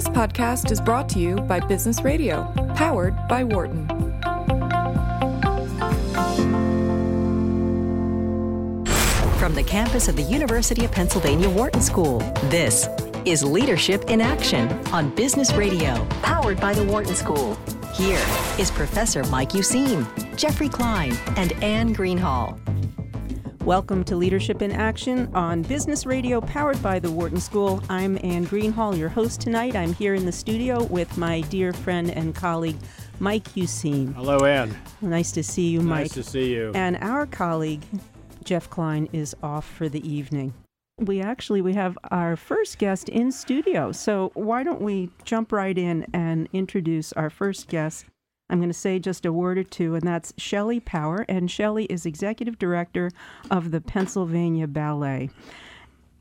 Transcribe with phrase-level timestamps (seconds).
[0.00, 3.86] This podcast is brought to you by Business Radio, powered by Wharton.
[9.38, 12.88] From the campus of the University of Pennsylvania Wharton School, this
[13.26, 17.58] is Leadership in Action on Business Radio, powered by the Wharton School.
[17.92, 18.24] Here
[18.58, 22.58] is Professor Mike Useem, Jeffrey Klein, and Anne Greenhall.
[23.64, 27.82] Welcome to Leadership in Action on Business Radio, powered by the Wharton School.
[27.90, 29.76] I'm Anne Greenhall, your host tonight.
[29.76, 32.78] I'm here in the studio with my dear friend and colleague,
[33.18, 34.14] Mike Useem.
[34.14, 34.74] Hello, Anne.
[35.02, 36.04] Nice to see you, Mike.
[36.04, 36.72] Nice to see you.
[36.74, 37.84] And our colleague,
[38.44, 40.54] Jeff Klein, is off for the evening.
[40.96, 43.92] We actually we have our first guest in studio.
[43.92, 48.06] So why don't we jump right in and introduce our first guest?
[48.50, 51.24] I'm going to say just a word or two, and that's Shelley Power.
[51.28, 53.10] And Shelley is executive director
[53.50, 55.30] of the Pennsylvania Ballet.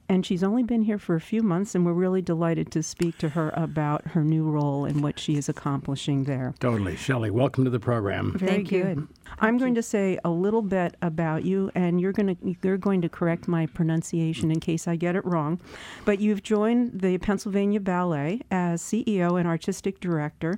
[0.08, 3.20] And she's only been here for a few months, and we're really delighted to speak
[3.20, 6.56] to her about her new role and what she is accomplishing there.
[6.60, 6.96] Totally.
[6.96, 8.34] Shelley, welcome to the program.
[8.36, 9.08] Very Thank you.
[9.40, 13.02] I'm going to say a little bit about you, and you're going to you're going
[13.02, 15.62] to correct my pronunciation in case I get it wrong.
[16.06, 20.56] But you've joined the Pennsylvania Ballet as CEO and artistic director.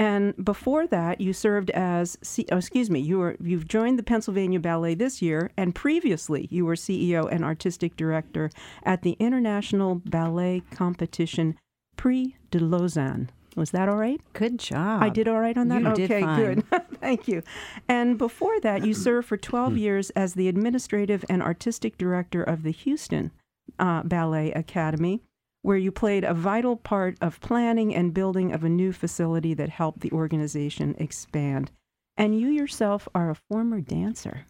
[0.00, 4.02] And before that, you served as, C- oh, excuse me, you were you've joined the
[4.02, 8.48] Pennsylvania Ballet this year, and previously you were CEO and artistic director
[8.82, 11.54] at the International Ballet Competition
[11.96, 13.30] Prix de Lausanne.
[13.56, 14.18] Was that all right?
[14.32, 15.02] Good job.
[15.02, 15.82] I did all right on that?
[15.82, 16.54] You okay, did fine.
[16.54, 16.64] good.
[17.00, 17.42] Thank you.
[17.86, 22.62] And before that, you served for 12 years as the administrative and artistic director of
[22.62, 23.32] the Houston
[23.78, 25.20] uh, Ballet Academy,
[25.62, 29.68] where you played a vital part of planning and building of a new facility that
[29.68, 31.70] helped the organization expand.
[32.16, 34.46] And you yourself are a former dancer.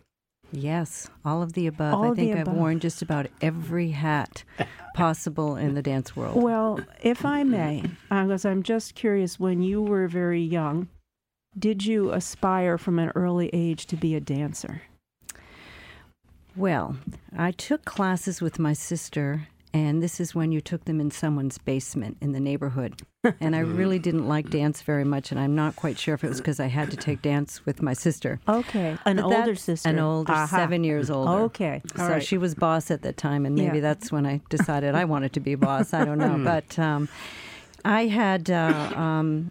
[0.52, 1.94] Yes, all of the above.
[1.94, 2.56] All I think I've above.
[2.56, 4.42] worn just about every hat
[4.94, 6.42] possible in the dance world.
[6.42, 10.88] Well, if I may, because I'm just curious, when you were very young,
[11.56, 14.82] did you aspire from an early age to be a dancer?
[16.56, 16.96] Well,
[17.36, 21.58] I took classes with my sister, and this is when you took them in someone's
[21.58, 23.02] basement in the neighborhood.
[23.38, 26.28] And I really didn't like dance very much, and I'm not quite sure if it
[26.28, 28.40] was because I had to take dance with my sister.
[28.48, 29.88] Okay, an But older sister.
[29.90, 30.46] An older, Aha.
[30.56, 31.42] seven years older.
[31.44, 32.22] Okay, all so right.
[32.24, 33.82] she was boss at the time, and maybe Yeah.
[33.82, 35.92] that's when I decided I wanted to be boss.
[35.92, 37.08] I don't know, but um,
[37.84, 39.50] I had uh, um,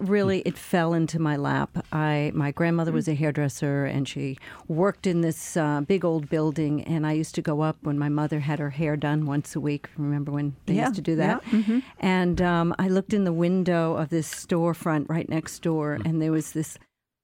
[0.00, 1.84] really it fell into my lap.
[1.92, 4.38] I my grandmother was a hairdresser, and she
[4.68, 6.82] worked in this uh, big old building.
[6.84, 9.60] And I used to go up when my mother had her hair done once a
[9.60, 9.88] week.
[9.96, 11.42] Remember when they Yeah, used to do that?
[11.52, 11.82] yeah, mhm.
[12.00, 16.32] And um, I looked in the window of this storefront right next door, and there
[16.32, 16.78] was this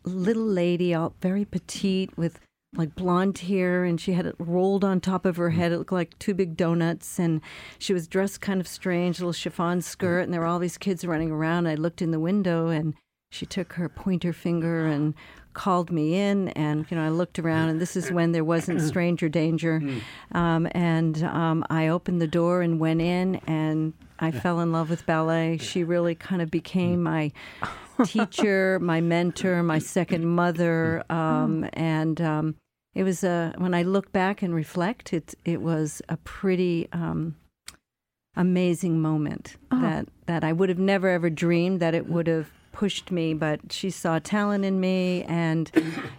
[0.04, 2.40] little lady, all very petite, with
[2.74, 5.72] like blonde hair, and she had it rolled on top of her head.
[5.72, 7.40] It looked like two big donuts, and
[7.78, 11.04] she was dressed kind of strange, little chiffon skirt, and there were all these kids
[11.04, 11.66] running around.
[11.66, 12.94] I looked in the window, and
[13.30, 15.14] she took her pointer finger and
[15.54, 18.80] called me in and you know i looked around and this is when there wasn't
[18.80, 19.82] stranger danger
[20.32, 24.90] um, and um, i opened the door and went in and i fell in love
[24.90, 25.58] with ballet.
[25.58, 27.32] She really kind of became my
[28.04, 32.54] teacher my mentor my second mother um, and um,
[32.94, 37.36] it was a when i look back and reflect it, it was a pretty um,
[38.36, 39.80] amazing moment Oh.
[39.80, 42.48] that that I would have never ever dreamed that it would have
[42.78, 45.24] pushed me but she saw talent in me.
[45.24, 45.64] And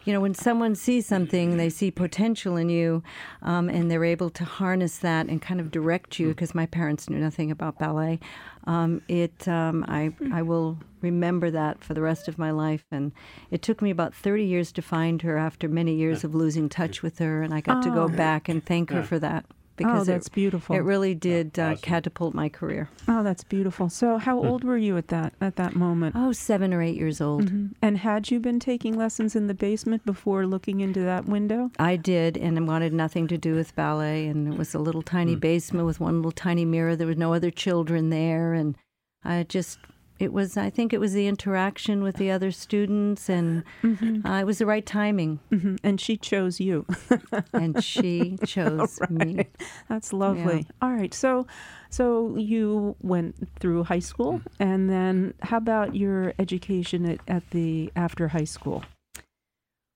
[0.06, 3.02] you know when someone sees something they see potential in you
[3.42, 7.10] um, and they're able to harness that and kind of direct you because my parents
[7.10, 8.20] knew nothing about ballet.
[8.66, 12.84] Um, it um, I, I will remember that for the rest of my life.
[12.92, 13.14] And
[13.52, 17.02] it took me about 30 years to find her after many years of losing touch
[17.02, 17.94] with her and I got to Oh.
[17.94, 19.46] go back and thank her for that
[19.80, 20.76] because that's it, beautiful.
[20.76, 23.90] it really did uh, catapult my career Oh, that's beautiful.
[23.90, 26.16] So, how old were you at that at that moment?
[26.16, 27.74] oh seven or eight years old Mhm.
[27.82, 31.72] And had you been taking lessons in the basement before looking into that window?
[31.80, 34.28] I did, and I wanted nothing to do with ballet.
[34.28, 36.96] And it was a little tiny basement with one little tiny mirror.
[36.96, 38.76] There was no other children there, and
[39.24, 39.80] I just.
[40.20, 44.46] It was, I think it was the interaction with the other students, and uh, it
[44.46, 45.40] was the right timing.
[45.50, 46.86] hmm And she chose you.
[47.54, 49.48] And she chose me.
[49.88, 50.66] That's lovely.
[50.82, 51.14] All right.
[51.14, 51.48] So,
[51.90, 57.92] so you went through high school, and then how about your education at, at the
[57.96, 58.84] after high school?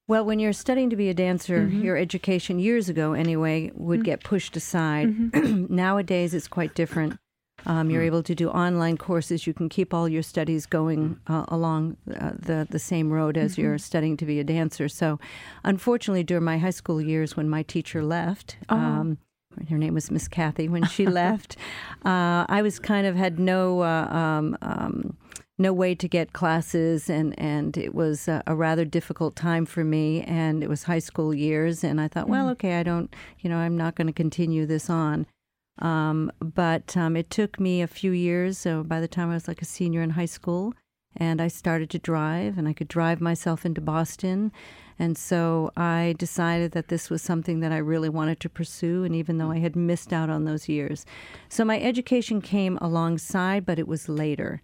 [0.08, 4.22] Well, when you're studying to be a dancer, your education years ago, anyway, would get
[4.24, 5.14] pushed aside.
[5.70, 7.18] Nowadays, it's quite different.
[7.66, 9.48] Um, you're able to do online courses.
[9.48, 13.58] You can keep all your studies going uh, along uh, the the same road as
[13.58, 14.90] you're studying to be a dancer.
[14.90, 15.20] So,
[15.64, 19.18] unfortunately, during my high school years, when my teacher left, um,
[19.70, 21.58] her name was Miss Kathy when she left.
[22.06, 25.18] Uh, I was kind of had no uh, um, um,
[25.58, 29.84] no way to get classes, and and it was a, a, rather difficult time for
[29.84, 30.22] me.
[30.24, 32.52] And it was high school years, and I thought, well, Mm-hmm.
[32.52, 35.26] okay, I don't, you know, I'm not going to continue this on.
[35.80, 38.58] Um, but um, it took me a few years.
[38.58, 40.74] So by the time I was like a senior in high school,
[41.16, 44.52] and I started to drive, and I could drive myself into Boston.
[44.98, 49.16] And so I decided that this was something that I really wanted to pursue, and
[49.16, 51.06] even though I had missed out on those years.
[51.50, 54.62] So my education came alongside, but it was later.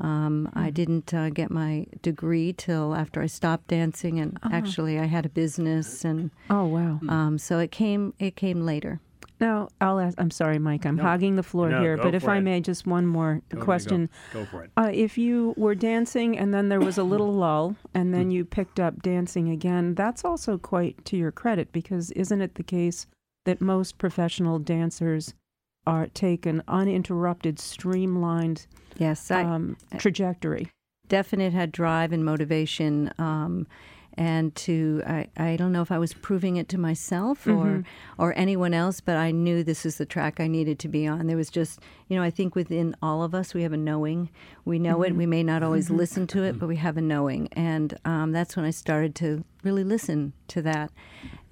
[0.00, 5.06] Um, I didn't uh, get my degree till after I stopped dancing, and actually I
[5.06, 7.00] had a business, and Oh wow.
[7.08, 9.00] um, so it came it came later.
[9.38, 10.18] Now I'll ask.
[10.18, 10.86] I'm sorry, Mike.
[10.86, 13.60] I'm hogging the floor No, here, but if for I may, just one more Go,
[13.60, 14.08] question.
[14.32, 14.70] Go, go for it.
[14.76, 18.44] Uh, if you were dancing and then there was a little lull and then you
[18.44, 23.06] picked up dancing again, that's also quite to your credit because isn't it the case
[23.44, 25.34] that most professional dancers
[25.86, 28.66] are take an uninterrupted, streamlined
[28.98, 30.70] Yes, I um, trajectory?
[31.08, 33.12] definite had drive and motivation.
[33.18, 33.66] Um,
[34.16, 38.22] and to I, I don't know if I was proving it to myself or mm-hmm.
[38.22, 41.26] or anyone else, but I knew this is the track I needed to be on.
[41.26, 44.30] There was just you know I think within all of us we have a knowing.
[44.64, 45.10] We know it.
[45.10, 45.18] Mm-hmm.
[45.18, 45.96] We may not always mm-hmm.
[45.96, 49.44] listen to it, but we have a knowing, and um, that's when I started to
[49.66, 50.90] really listen to that.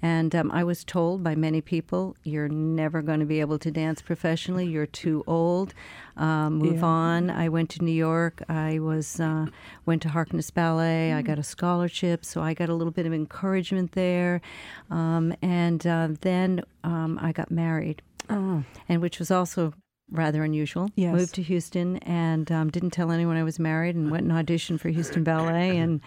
[0.01, 3.71] And um, I was told by many people, "You're never going to be able to
[3.71, 4.65] dance professionally.
[4.65, 5.73] You're too old.
[6.17, 6.85] Um, move Yeah.
[6.85, 8.41] on." I went to New York.
[8.49, 9.47] I was uh,
[9.85, 11.13] went to Harkness Ballet.
[11.13, 14.41] I got a scholarship, so I got a little bit of encouragement there.
[14.89, 19.73] Um, and uh, then um, I got married, Oh, and which was also
[20.11, 20.89] rather unusual.
[20.95, 21.15] Yes.
[21.15, 24.79] Moved to Houston and um, didn't tell anyone I was married, and went and auditioned
[24.81, 25.99] for Houston Ballet, and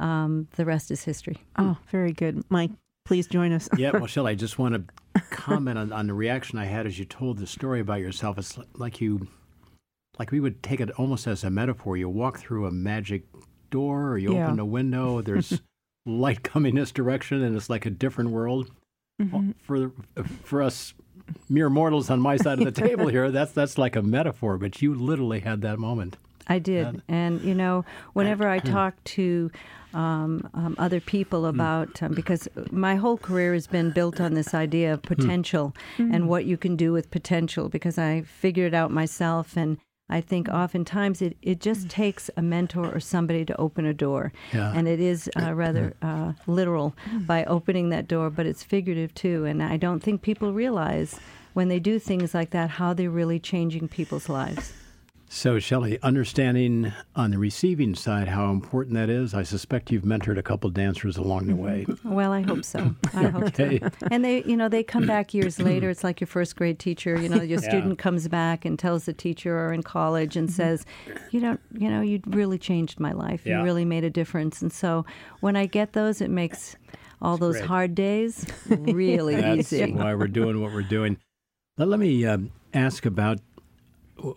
[0.00, 1.36] um, the rest is history.
[1.56, 2.70] oh, very good, Mike.
[3.04, 3.68] Please join us.
[3.76, 4.74] yeah, well, Shelley, I just want
[5.14, 8.38] to comment on, on the reaction I had as you told the story about yourself.
[8.38, 9.26] It's like you,
[10.18, 11.96] like we would take it almost as a metaphor.
[11.96, 13.24] You walk through a magic
[13.70, 14.46] door, or you Yeah.
[14.46, 15.20] open a window.
[15.22, 15.60] There's
[16.06, 18.70] light coming this direction, and it's like a different world.
[19.20, 19.50] Mm-hmm.
[19.62, 19.92] For
[20.44, 20.94] for us
[21.48, 24.56] mere mortals on my side of the table here, that's that's like a metaphor.
[24.56, 26.16] But you literally had that moment.
[26.46, 29.50] I did, and you know, whenever I talk to
[29.94, 34.54] um, um, other people about, um, because my whole career has been built on this
[34.54, 38.90] idea of potential and what you can do with potential, because I figured it out
[38.90, 39.78] myself, and
[40.08, 44.32] I think oftentimes it, it just takes a mentor or somebody to open a door,
[44.52, 44.72] Yeah.
[44.74, 46.94] and it is uh, rather uh, literal
[47.26, 51.18] by opening that door, but it's figurative too, and I don't think people realize
[51.52, 54.72] when they do things like that how they're really changing people's lives.
[55.32, 60.38] So, Shelley, understanding on the receiving side how important that is, I suspect you've mentored
[60.38, 61.86] a couple dancers along the way.
[62.04, 62.96] Well, I hope so.
[63.14, 63.78] I hope Okay.
[63.78, 63.88] so.
[64.10, 65.88] And they, you know, they come back years later.
[65.88, 67.16] It's like your first grade teacher.
[67.16, 67.68] You know, your Yeah.
[67.68, 70.84] student comes back and tells the teacher or in college and says,
[71.30, 73.42] "You don't, you know, you really changed my life.
[73.46, 73.58] Yeah.
[73.58, 75.06] You really made a difference." And so,
[75.40, 76.74] when I get those, it makes
[77.22, 77.66] all those great.
[77.66, 79.92] hard days really That's easy.
[79.92, 81.18] why we're doing what we're doing.
[81.78, 83.38] Let, let me um ask about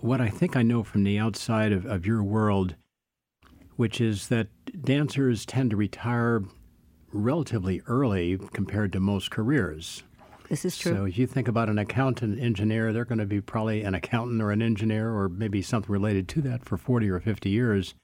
[0.02, 2.76] what I think I know from the outside of, of your world,
[3.76, 4.48] which is that
[4.84, 6.44] dancers tend to retire
[7.12, 10.04] relatively early compared to most careers.
[10.50, 10.94] This is true.
[10.94, 14.42] So if you think about an accountant, engineer, they're going to be probably an accountant
[14.42, 17.96] or an engineer or maybe something related to that for 40 or 50 years.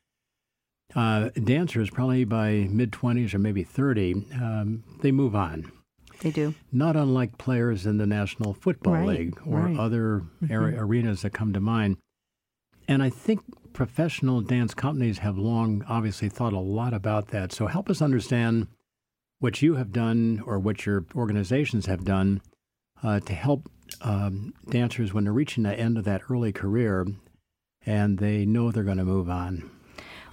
[0.95, 5.71] Uh, dancers, probably by mid 20s or maybe 30, um, they move on.
[6.19, 6.53] They do.
[6.71, 9.77] Not unlike players in the National Football Right, League or right.
[9.77, 11.97] other ar- arenas that come to mind.
[12.88, 13.41] And I think
[13.73, 17.51] professional dance companies have long obviously thought a lot about that.
[17.51, 18.67] So help us understand
[19.39, 22.41] what you have done or what your organizations have done
[23.03, 23.69] uh, to help
[24.01, 27.07] um, dancers when they're reaching the end of that early career
[27.85, 29.69] and they know they're going to move on.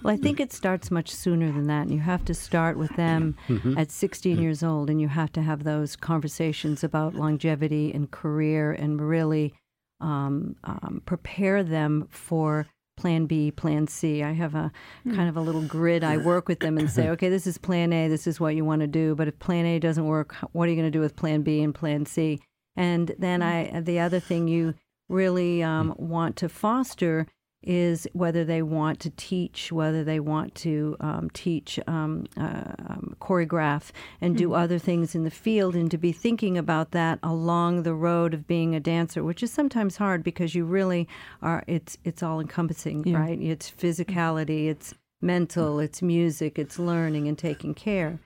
[0.03, 1.83] Well, I think it starts much sooner than that.
[1.83, 3.77] And you have to start with them Mm-hmm.
[3.77, 8.71] at 16 years old, and you have to have those conversations about longevity and career
[8.71, 9.53] and really
[9.99, 14.23] um, um, prepare them for plan B, plan C.
[14.23, 14.71] I have a
[15.05, 16.03] kind of a little grid.
[16.03, 18.65] I work with them and say, okay, this is plan A, this is what you
[18.65, 19.15] want to do.
[19.15, 21.61] But if plan A doesn't work, what are you going to do with plan B
[21.61, 22.39] and plan C?
[22.75, 24.73] And then I, the other thing you
[25.09, 27.27] really um, want to foster
[27.67, 33.15] is whether they want to teach, whether they want to um, teach, um, uh, um,
[33.19, 37.83] choreograph, and do other things in the field, and to be thinking about that along
[37.83, 41.07] the road of being a dancer, which is sometimes hard because you really
[41.41, 41.63] are.
[41.67, 43.19] It's it's all encompassing, Yeah.
[43.19, 43.39] right?
[43.41, 48.19] It's physicality, it's mental, it's music, it's learning and taking care.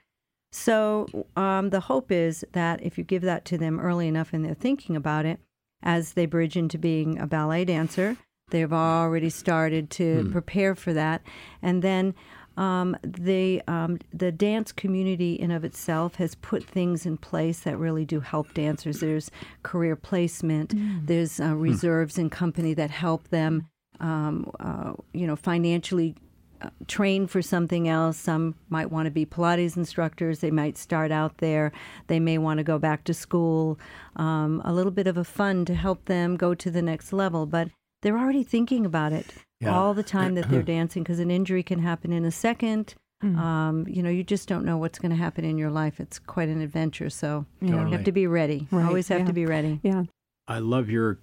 [0.52, 4.44] So um, the hope is that if you give that to them early enough and
[4.44, 5.40] they're thinking about it,
[5.82, 8.16] as they bridge into being a ballet dancer,
[8.52, 11.22] they've already started to prepare for that,
[11.60, 12.14] and then.
[12.54, 17.78] Um, the um, the dance community in of itself has put things in place that
[17.78, 19.00] really do help dancers.
[19.00, 19.30] There's
[19.62, 20.74] career placement.
[21.06, 23.68] There's uh, reserves in company that help them,
[24.00, 26.14] um, uh, you know, financially
[26.60, 28.18] uh, train for something else.
[28.18, 30.40] Some might want to be Pilates instructors.
[30.40, 31.72] They might start out there.
[32.06, 33.78] They may want to go back to school.
[34.16, 37.46] Um, a little bit of a fund to help them go to the next level,
[37.46, 37.68] but
[38.02, 39.26] they're already thinking about it
[39.60, 39.74] Yeah.
[39.76, 42.94] all the time that they're dancing because an injury can happen in a second.
[43.24, 43.38] Mm.
[43.38, 46.00] Um, you know, you just don't know what's going to happen in your life.
[46.00, 47.08] It's quite an adventure.
[47.08, 47.86] So Yeah.
[47.86, 48.66] you have to be ready.
[48.70, 49.26] Right, Always have yeah.
[49.26, 49.78] to be ready.
[49.82, 50.04] Yeah.
[50.48, 51.18] I love your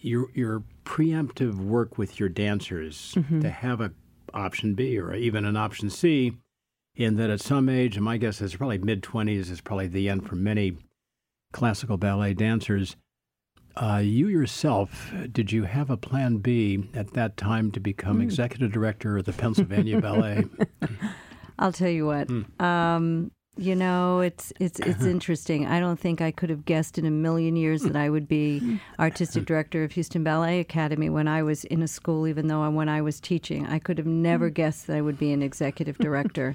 [0.00, 3.40] your your preemptive work with your dancers Mm-hmm.
[3.40, 3.92] to have a
[4.32, 6.32] option B or even an option C
[6.94, 10.08] in that at some age, and my guess is probably mid twenties is probably the
[10.08, 10.76] end for many
[11.52, 12.96] classical ballet dancers.
[13.76, 18.72] Uh, you yourself, did you have a plan B at that time to become executive
[18.72, 20.44] director of the Pennsylvania Ballet?
[21.58, 22.28] I'll tell you what.
[22.58, 25.66] Um, you know, it's it's it's interesting.
[25.66, 28.80] I don't think I could have guessed in a million years that I would be
[28.98, 32.26] artistic director of Houston Ballet Academy when I was in a school.
[32.26, 35.32] Even though when I was teaching, I could have never guessed that I would be
[35.32, 36.54] an executive director.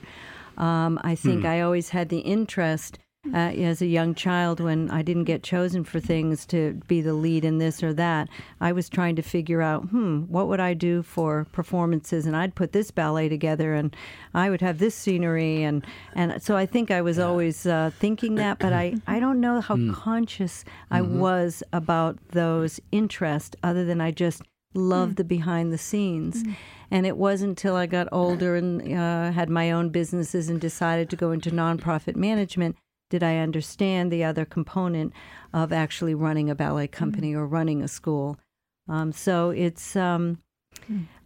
[0.57, 2.99] Um, I think I always had the interest
[3.33, 7.13] uh, as a young child when I didn't get chosen for things to be the
[7.13, 8.27] lead in this or that.
[8.59, 12.25] I was trying to figure out, hmm, what would I do for performances?
[12.25, 13.95] And I'd put this ballet together, and
[14.33, 18.35] I would have this scenery, and and so I think I was always uh, thinking
[18.35, 24.01] that, but I I don't know how conscious I was about those interests, other than
[24.01, 24.41] I just
[24.73, 26.43] loved the behind the scenes.
[26.89, 31.09] And it wasn't until I got older and uh, had my own businesses and decided
[31.09, 32.75] to go into nonprofit management
[33.11, 35.13] did I understand the other component
[35.53, 38.39] of actually running a ballet company or running a school.
[38.89, 40.39] Um, so it's, um,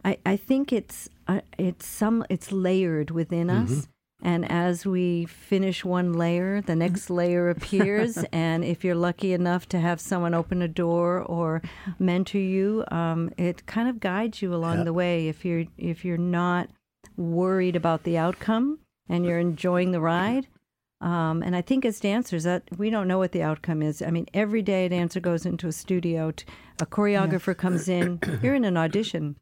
[0.04, 3.88] I, I think it's, uh, it's some, it's layered within us.
[4.22, 8.16] And as we finish one layer, the next layer appears.
[8.32, 11.62] and if you're lucky enough to have someone open a door or
[11.98, 14.84] mentor you, um, it kind of guides you along Yeah.
[14.84, 15.28] the way.
[15.28, 16.68] If you're if you're not
[17.16, 18.78] worried about the outcome
[19.08, 20.46] and you're enjoying the ride,
[21.00, 24.00] um, and I think as dancers, that we don't know what the outcome is.
[24.00, 26.46] I mean, every day a dancer goes into a studio, t-
[26.80, 29.36] a choreographer comes in, you're in an audition.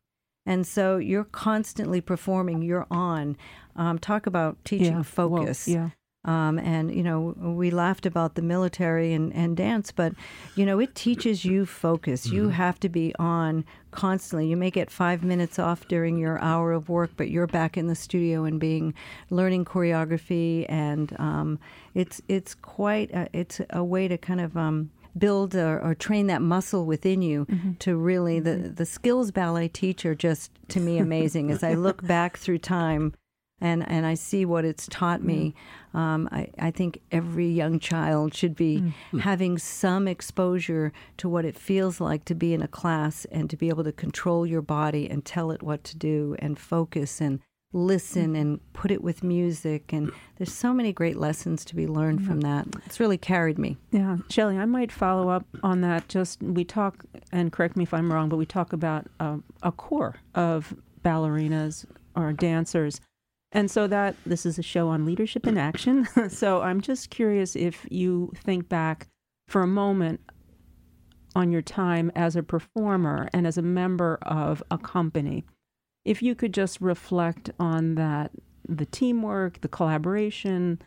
[0.47, 3.37] And so you're constantly performing, you're on.
[3.77, 4.95] Um, talk about teaching yeah.
[4.95, 5.69] Well, focus.
[5.69, 5.91] yeah.
[6.25, 10.15] Um, and, you know, we laughed about the military and, and dance, but,
[10.55, 12.27] you know, it teaches you focus.
[12.27, 14.49] You have to be on constantly.
[14.49, 17.89] You may get five minutes off during your hour of work, but you're back in
[17.89, 18.95] the studio and being
[19.31, 20.65] learning choreography.
[20.69, 21.59] And um,
[21.95, 26.27] it's, it's quite, a, it's a way to kind of, um, build or, or train
[26.27, 27.47] that muscle within you
[27.79, 32.37] to really the the skills ballet teacher just to me amazing as I look back
[32.37, 33.15] through time
[33.65, 35.55] and and I see what it's taught me.
[35.95, 41.57] Um, I, I think every young child should be having some exposure to what it
[41.57, 45.09] feels like to be in a class and to be able to control your body
[45.09, 47.41] and tell it what to do and focus and
[47.73, 49.93] listen and put it with music.
[49.93, 52.67] And there's so many great lessons to be learned from that.
[52.87, 53.77] It's really carried me.
[53.91, 56.09] Yeah, Shelley, I might follow up on that.
[56.09, 59.73] Just we talk, and correct me if I'm wrong, but we talk about um, a
[59.73, 61.85] corps of ballerinas
[62.17, 63.01] or dancers.
[63.55, 66.07] And so that this is a show on leadership in action.
[66.29, 69.07] so I'm just curious if you think back
[69.47, 70.21] for a moment
[71.37, 75.45] on your time as a performer and as a member of a company.
[76.05, 78.33] If you could just reflect on that
[78.69, 80.81] the teamwork, the collaboration,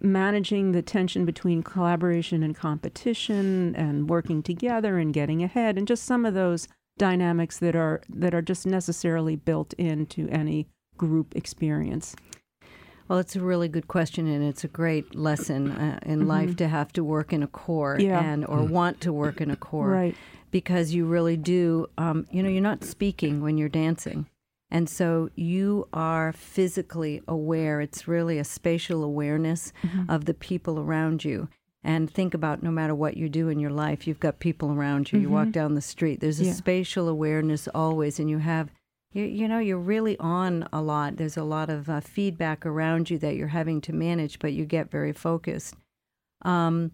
[0.00, 6.04] managing the tension between collaboration and competition and working together and getting ahead and just
[6.04, 6.68] some of those
[6.98, 10.66] dynamics that are that are just necessarily built into any
[11.06, 12.14] group experience.
[13.08, 16.68] Well, it's a really good question, and it's a great lesson uh, in life to
[16.68, 18.06] have to work in a corps Mm-hmm.
[18.10, 18.32] Yeah.
[18.32, 20.16] and or want to work in a corps, Right.
[20.50, 21.86] Because you really do.
[21.98, 24.26] Um, you know, you're not speaking when you're dancing,
[24.70, 27.80] and so you are physically aware.
[27.86, 30.10] It's really a spatial awareness Mm-hmm.
[30.14, 31.48] of the people around you.
[31.84, 35.10] And think about no matter what you do in your life, you've got people around
[35.10, 35.18] you.
[35.18, 36.20] You walk down the street.
[36.20, 36.48] There's a Mm-hmm.
[36.50, 36.64] Yeah.
[36.64, 38.66] spatial awareness always, and you have
[39.12, 41.16] you, you know you're really on a lot.
[41.16, 44.64] There's a lot of uh, feedback around you that you're having to manage but you
[44.64, 45.74] get very focused.
[46.42, 46.92] Um,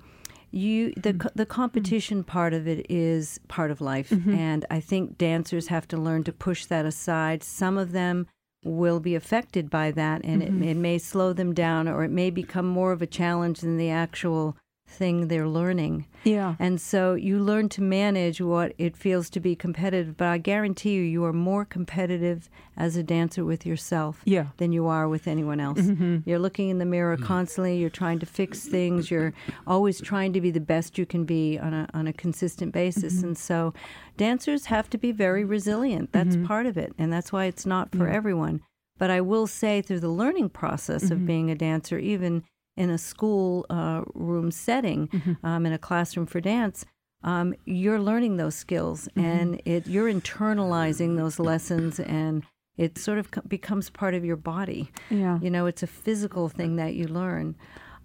[0.50, 5.68] you the the competition part of it is part of life and i think dancers
[5.68, 7.42] have to learn to push that aside.
[7.42, 8.26] Some of them
[8.64, 12.30] will be affected by that and it, it may slow them down or it may
[12.30, 14.56] become more of a challenge than the actual
[14.88, 16.06] thing they're learning.
[16.24, 16.56] Yeah.
[16.58, 20.16] And so you learn to manage what it feels to be competitive.
[20.16, 24.46] But I guarantee you, you are more competitive as a dancer with yourself Yeah.
[24.56, 25.80] than you are with anyone else.
[25.80, 26.18] Mm-hmm.
[26.24, 27.24] You're looking in the mirror mm.
[27.24, 27.78] constantly.
[27.78, 29.10] You're trying to fix things.
[29.10, 29.32] You're
[29.66, 33.16] always trying to be the best you can be on a, on a consistent basis.
[33.16, 33.26] Mm-hmm.
[33.28, 33.74] And so
[34.16, 36.12] dancers have to be very resilient.
[36.12, 36.46] That's mm-hmm.
[36.46, 36.92] part of it.
[36.98, 38.62] And that's why it's not for everyone.
[38.98, 42.42] But I will say, through the learning process of being a dancer, even
[42.78, 45.08] in a school uh, room setting,
[45.42, 46.86] um, in a classroom for dance,
[47.24, 52.44] um, you're learning those skills and it you're internalizing those lessons and
[52.76, 54.90] it sort of co- becomes part of your body.
[55.10, 55.38] Yeah.
[55.42, 57.56] You know, it's a physical thing that you learn.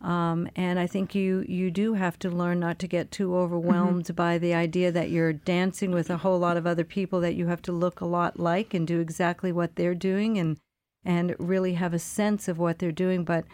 [0.02, 4.14] Um, and I think you, you do have to learn not to get too overwhelmed
[4.16, 7.48] by the idea that you're dancing with a whole lot of other people that you
[7.48, 10.58] have to look a lot like and do exactly what they're doing and
[11.06, 13.24] and really have a sense of what they're doing.
[13.24, 13.46] But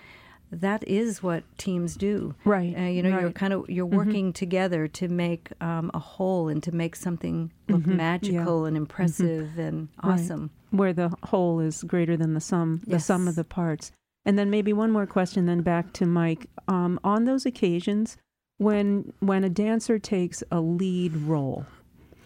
[0.51, 2.33] that is what teams do.
[2.45, 6.47] Right, Uh, you know, you're kind of you're working together to make um, a whole
[6.47, 10.13] and to make something look magical and impressive and Right.
[10.13, 10.49] awesome.
[10.71, 13.91] Where the whole is greater than the sum, the sum of the parts.
[14.25, 16.47] And then maybe one more question, then back to Mike.
[16.67, 18.17] Um, on those occasions,
[18.57, 21.65] when when a dancer takes a lead role,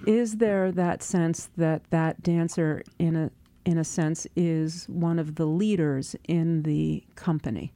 [0.08, 3.32] is there that sense that that dancer, in a
[3.66, 7.72] in a sense, is one of the leaders in the company?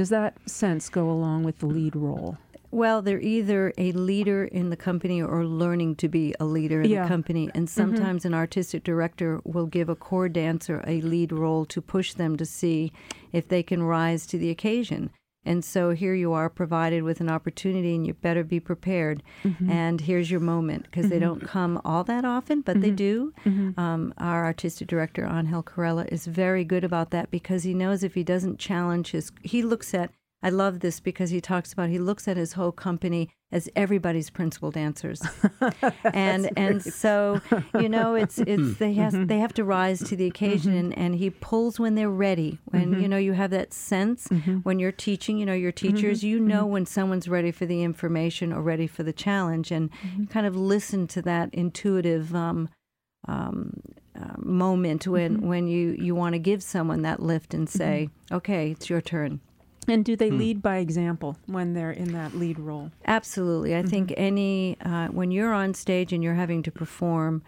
[0.00, 2.38] Does that sense go along with the lead role?
[2.70, 6.88] Well, they're either a leader in the company or learning to be a leader in
[6.88, 7.02] Yeah.
[7.02, 7.50] the company.
[7.54, 7.82] And mm-hmm.
[7.82, 12.38] sometimes an artistic director will give a corps dancer a lead role to push them
[12.38, 12.94] to see
[13.30, 15.10] if they can rise to the occasion.
[15.44, 19.22] And so here you are provided with an opportunity, and you better be prepared.
[19.42, 19.70] Mm-hmm.
[19.70, 21.24] And here's your moment because they mm-hmm.
[21.24, 22.96] don't come all that often, but they mm-hmm.
[22.96, 23.34] do.
[23.76, 28.14] Um, our artistic director, Angel Corella, is very good about that because he knows if
[28.14, 30.10] he doesn't challenge his, he looks at
[30.42, 34.30] I love this because he talks about he looks at his whole company as everybody's
[34.30, 35.20] principal dancers,
[36.14, 37.40] and and so
[37.78, 40.30] you know it's it's they has they have to rise to the mm-hmm.
[40.30, 42.58] occasion, and, and he pulls when they're ready.
[42.66, 43.00] When mm-hmm.
[43.02, 44.58] you know you have that sense mm-hmm.
[44.58, 48.52] when you're teaching, you know your teachers, you know when someone's ready for the information
[48.52, 49.90] or ready for the challenge, and
[50.30, 52.34] kind of listen to that intuitive.
[52.34, 52.68] Um,
[53.28, 53.74] um,
[54.18, 58.70] uh, moment when when you you want to give someone that lift and say, okay,
[58.70, 59.40] it's your turn.
[59.90, 62.90] And do they lead by example when they're in that lead role?
[63.06, 63.74] Absolutely.
[63.76, 67.42] I think any uh, when you're on stage and you're having to perform,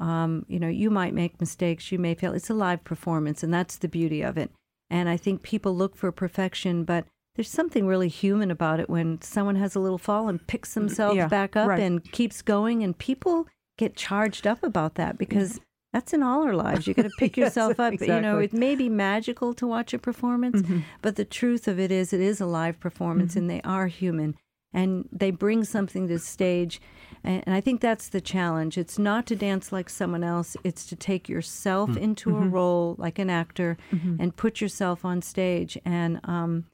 [0.00, 2.32] um, you know, you might make mistakes, you may fail.
[2.32, 4.50] It's a live performance, and that's the beauty of it.
[4.90, 7.04] And I think people look for perfection, but
[7.36, 11.16] there's something really human about it when someone has a little fall and picks themselves
[11.16, 11.80] Yeah, back up right.
[11.80, 13.46] and keeps going, and people
[13.78, 15.60] get charged up about that because.
[15.92, 16.86] That's in all our lives.
[16.86, 18.00] You got to pick Yes, yourself up.
[18.00, 20.80] You know, it may be magical to watch a performance, mm-hmm.
[21.02, 23.40] but the truth of it is, it is a live performance, mm-hmm.
[23.40, 24.36] and they are human
[24.72, 26.80] and they bring something to the stage
[27.24, 28.78] and, and i think that's the challenge.
[28.78, 32.02] It's not to dance like someone else it's to take yourself mm-hmm.
[32.02, 36.66] into a role like an actor and put yourself on stage and um,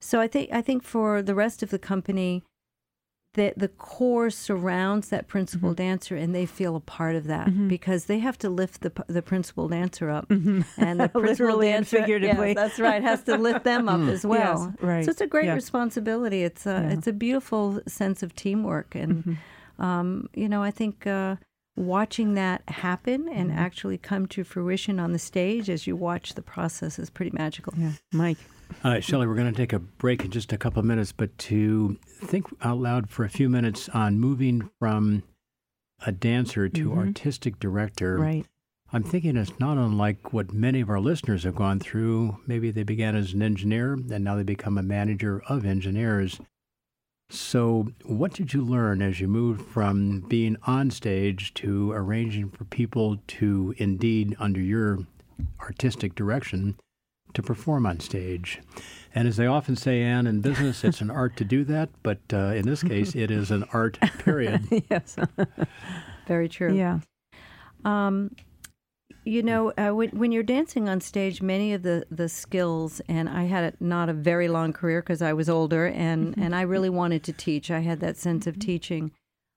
[0.00, 2.42] so i think i think for the rest of the company
[3.34, 5.76] the the corps surrounds that principal mm-hmm.
[5.76, 7.68] dancer and they feel a part of that mm-hmm.
[7.68, 10.28] because they have to lift the the principal dancer up.
[10.28, 10.62] Mm-hmm.
[10.78, 11.98] And the principal Literally and dancer.
[11.98, 12.54] yeah, figuratively.
[12.54, 13.02] that's right.
[13.02, 14.10] has to lift them up mm.
[14.10, 14.72] as well.
[14.72, 15.04] Yes, right.
[15.04, 15.54] so it's a great Yeah.
[15.54, 16.42] responsibility.
[16.42, 16.90] It's a Yeah.
[16.90, 18.94] it's a beautiful sense of teamwork.
[18.94, 19.38] And
[19.78, 21.36] um, you know i think uh,
[21.76, 26.42] watching that happen and actually come to fruition on the stage as you watch the
[26.42, 27.72] process is pretty magical.
[27.76, 27.92] Yeah,
[28.82, 28.98] Mike.
[28.98, 31.36] Uh, Shelley, we're going to take a break in just a couple of minutes, but
[31.38, 35.22] to think out loud for a few minutes on moving from
[36.06, 38.16] a dancer to artistic director.
[38.18, 38.46] Right.
[38.92, 42.38] I'm thinking it's not unlike what many of our listeners have gone through.
[42.46, 46.40] Maybe they began as an engineer and now they become a manager of engineers.
[47.32, 52.64] So, what did you learn as you moved from being on stage to arranging for
[52.64, 54.98] people to indeed, under your
[55.60, 56.76] artistic direction,
[57.34, 58.60] to perform on stage?
[59.14, 62.20] And as they often say, Anne, in business, it's an art to do that, but
[62.32, 64.62] uh, in this case, it is an art, period.
[64.90, 65.16] yes.
[66.28, 67.00] very true yeah.
[67.84, 68.30] Um,
[69.24, 73.28] you know, uh, when, when you're dancing on stage, many of the, the skills, and
[73.28, 76.62] I had a, not a very long career because I was older and, and I
[76.62, 77.70] really wanted to teach.
[77.70, 79.12] I had that sense of teaching.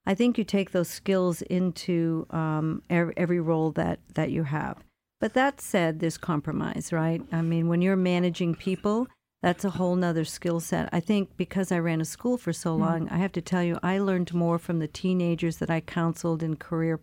[0.06, 4.84] I think you take those skills into um, every, every role that, that you have.
[5.24, 7.22] But that said, there's compromise, right?
[7.32, 9.08] I mean, when you're managing people,
[9.40, 10.90] that's a whole nother skill set.
[10.92, 12.80] I think because I ran a school for so mm.
[12.80, 16.42] long, I have to tell you, I learned more from the teenagers that I counseled
[16.42, 17.00] in career,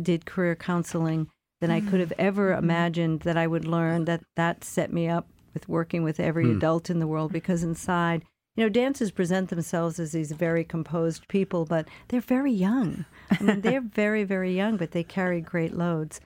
[0.00, 1.28] did career counseling
[1.60, 2.00] than I could mm.
[2.00, 2.64] have ever Mm-hmm.
[2.64, 4.06] imagined that I would learn.
[4.06, 6.56] That that set me up with working with every mm.
[6.56, 8.22] adult in the world because inside,
[8.56, 13.04] you know, dancers present themselves as these very composed people, but they're very young.
[13.30, 16.18] I mean, they're very very young, but they carry great loads.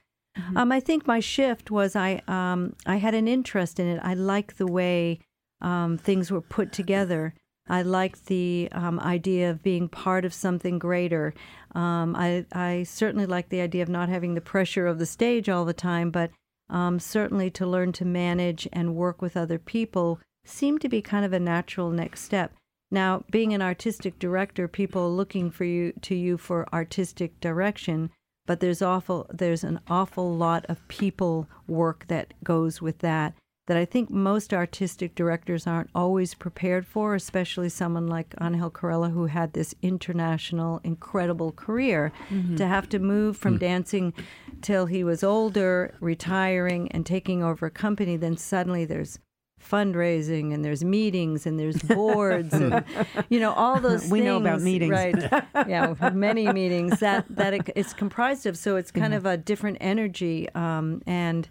[0.55, 3.99] Um, I think my shift was I um, I had an interest in it.
[4.03, 5.19] I liked the way
[5.61, 7.33] um, things were put together.
[7.69, 11.33] I liked the um, idea of being part of something greater.
[11.75, 15.49] Um, I I certainly like the idea of not having the pressure of the stage
[15.49, 16.31] all the time, but
[16.69, 21.25] um, certainly to learn to manage and work with other people seemed to be kind
[21.25, 22.53] of a natural next step.
[22.89, 28.11] Now, being an artistic director, people looking for you to you for artistic direction,
[28.47, 33.35] but there's awful there's an awful lot of people work that goes with that
[33.67, 39.11] that I think most artistic directors aren't always prepared for, especially someone like Angel Corella
[39.11, 42.55] who had this international incredible career mm-hmm.
[42.55, 43.59] to have to move from mm.
[43.59, 44.13] dancing
[44.61, 49.19] till he was older, retiring and taking over a company, then suddenly there's
[49.61, 52.83] fundraising and there's meetings and there's boards and
[53.29, 54.91] you know all those We know about meetings.
[54.91, 55.15] right.
[55.67, 59.13] Yeah we have had many meetings that that it, it's comprised of so it's kind
[59.13, 61.49] of a different energy um, and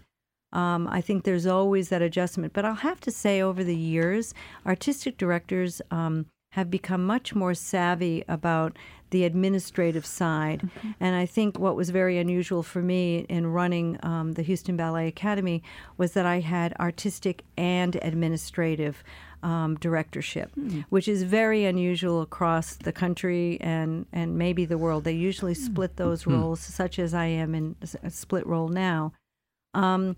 [0.53, 2.53] um, I think there's always that adjustment.
[2.53, 4.33] But I'll have to say over the years
[4.65, 8.77] artistic directors um, have become much more savvy about
[9.09, 10.69] the administrative side.
[10.99, 15.07] And I think what was very unusual for me in running um, the Houston Ballet
[15.07, 15.63] Academy
[15.97, 19.03] was that I had artistic and administrative
[19.43, 20.51] um, directorship,
[20.89, 25.03] which is very unusual across the country and, and maybe the world.
[25.03, 29.13] They usually split those roles, such as I am in a split role now.
[29.73, 30.17] Um,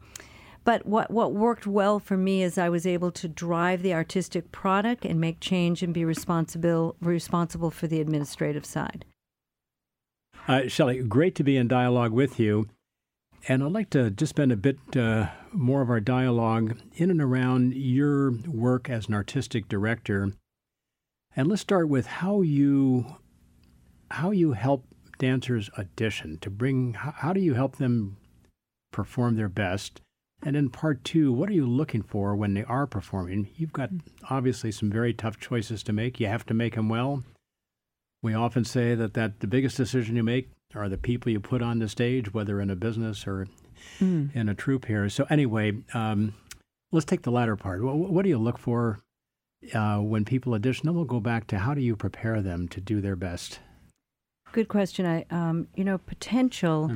[0.69, 4.51] but what, what worked well for me is I was able to drive the artistic
[4.51, 9.03] product and make change and be responsible responsible for the administrative side.
[10.47, 12.67] Uh, Shelley, great to be in dialogue with you.
[13.47, 17.19] And I'd like to just spend a bit uh, more of our dialogue in and
[17.19, 20.33] around your work as an artistic director.
[21.35, 23.15] And let's start with how you
[24.11, 24.85] how you help
[25.17, 28.17] dancers audition to bring how, how do you help them
[28.91, 30.01] perform their best?
[30.41, 33.49] And in part two, what are you looking for when they are performing?
[33.55, 33.89] You've got
[34.29, 36.19] obviously some very tough choices to make.
[36.19, 37.23] You have to make them well.
[38.21, 41.61] We often say that, that the biggest decision you make are the people you put
[41.61, 43.47] on the stage, whether in a business or
[43.99, 45.09] in a troupe here.
[45.09, 46.33] So, anyway, um,
[46.91, 47.83] let's take the latter part.
[47.83, 48.99] What, what do you look for
[49.73, 50.85] uh, when people audition?
[50.85, 53.59] Then we'll go back to how do you prepare them to do their best?
[54.51, 55.05] Good question.
[55.05, 56.91] I, um, you know, potential.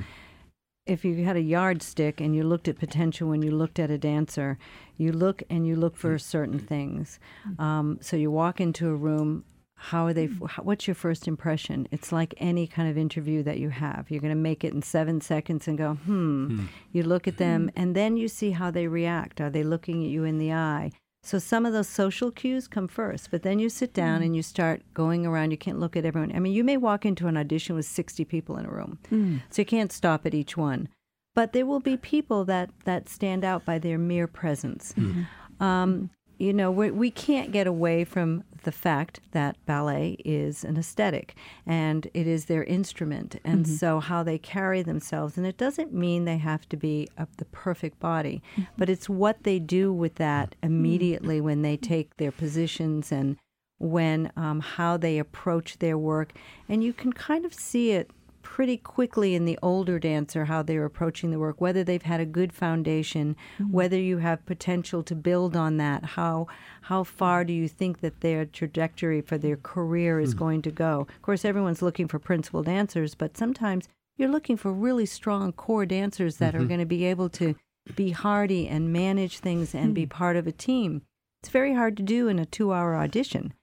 [0.86, 3.98] If you had a yardstick and you looked at potential when you looked at a
[3.98, 4.58] dancer,
[4.98, 7.19] you look and you look for certain things.
[7.58, 9.46] Um, so you walk into a room.
[9.76, 10.26] How are they?
[10.62, 11.88] What's your first impression?
[11.91, 14.10] It's like any kind of interview that you have.
[14.10, 16.65] You're going to make it in seven seconds and go, hmm.
[16.91, 19.41] You look at them and then you see how they react.
[19.41, 20.91] Are they looking at you in the eye?
[21.26, 24.26] So some of those social cues come first, but then you sit down mm.
[24.26, 25.52] and you start going around.
[25.52, 26.36] You can't look at everyone.
[26.36, 29.42] I mean, you may walk into an audition with 60 people in a room, mm.
[29.50, 30.90] so you can't stop at each one.
[31.34, 34.94] But there will be people that, that stand out by their mere presence.
[34.98, 35.64] Mm-hmm.
[35.64, 36.10] Um,
[36.44, 41.36] you know, we, we can't get away from the fact that ballet is an aesthetic
[41.66, 43.40] and it is their instrument.
[43.46, 43.76] And mm-hmm.
[43.76, 47.98] so, how they carry themselves, and it doesn't mean they have to be the perfect
[48.02, 48.64] body, mm-hmm.
[48.78, 50.68] but it's what they do with that mm.
[50.68, 53.38] immediately when they take their positions and
[53.80, 56.34] when um, how they approach their work.
[56.68, 58.12] And you can kind of see it
[58.54, 62.26] pretty quickly in the older dancer how they're approaching the work whether they've had a
[62.26, 63.72] good foundation mm-hmm.
[63.72, 66.46] whether you have potential to build on that how
[66.82, 70.38] how far do you think that their trajectory for their career is hmm.
[70.38, 71.08] going to go?
[71.10, 75.88] Of course everyone's looking for principal dancers but sometimes you're looking for really strong corps
[75.88, 76.68] dancers that are mm-hmm.
[76.68, 77.56] going to be able to
[77.96, 80.10] be hardy and manage things and be hmm.
[80.10, 81.02] part of a team.
[81.42, 83.56] It's very hard to do in a two hour audition.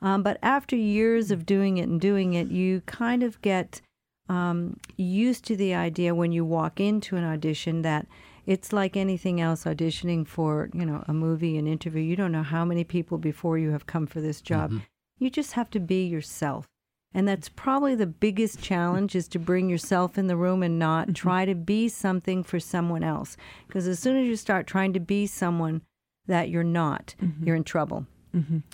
[0.00, 3.80] Um, but after years of doing it and doing it, you kind of get
[4.28, 8.06] um, used to the idea when you walk into an audition that
[8.46, 12.02] it's like anything else auditioning for you know a movie an interview.
[12.02, 14.70] You don't know how many people before you have come for this job.
[14.70, 14.84] Mm-hmm.
[15.18, 16.66] You just have to be yourself.
[17.14, 21.04] And that's probably the biggest challenge is to bring yourself in the room and not
[21.04, 21.14] mm-hmm.
[21.14, 23.38] try to be something for someone else.
[23.66, 25.80] Because as soon as you start trying to be someone
[26.26, 27.44] that you're not mm-hmm.
[27.44, 28.06] you're in trouble.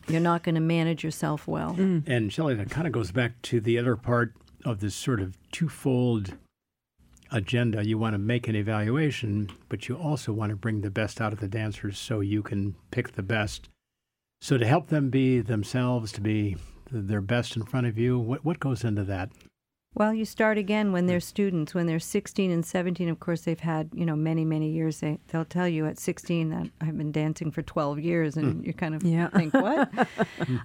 [0.09, 1.75] You're not going to manage yourself well.
[1.75, 2.03] Mm.
[2.09, 4.35] And Shelley, that kind of goes back to the other part
[4.65, 6.37] of this sort of twofold
[7.31, 7.87] agenda.
[7.87, 11.33] You want to make an evaluation, but you also want to bring the best out
[11.33, 13.69] of the dancers so you can pick the best.
[14.41, 16.57] So to help them be themselves, to be
[16.91, 19.31] their best in front of you, what what goes into that?
[19.95, 21.75] Well, you start again when they're students.
[21.75, 25.01] When they're 16 and 17, of course, they've had, you know, many, many years.
[25.01, 28.73] They, they'll tell you at 16 that I've been dancing for 12 years, and you
[28.73, 29.29] kind of Yeah.
[29.29, 29.91] think, what?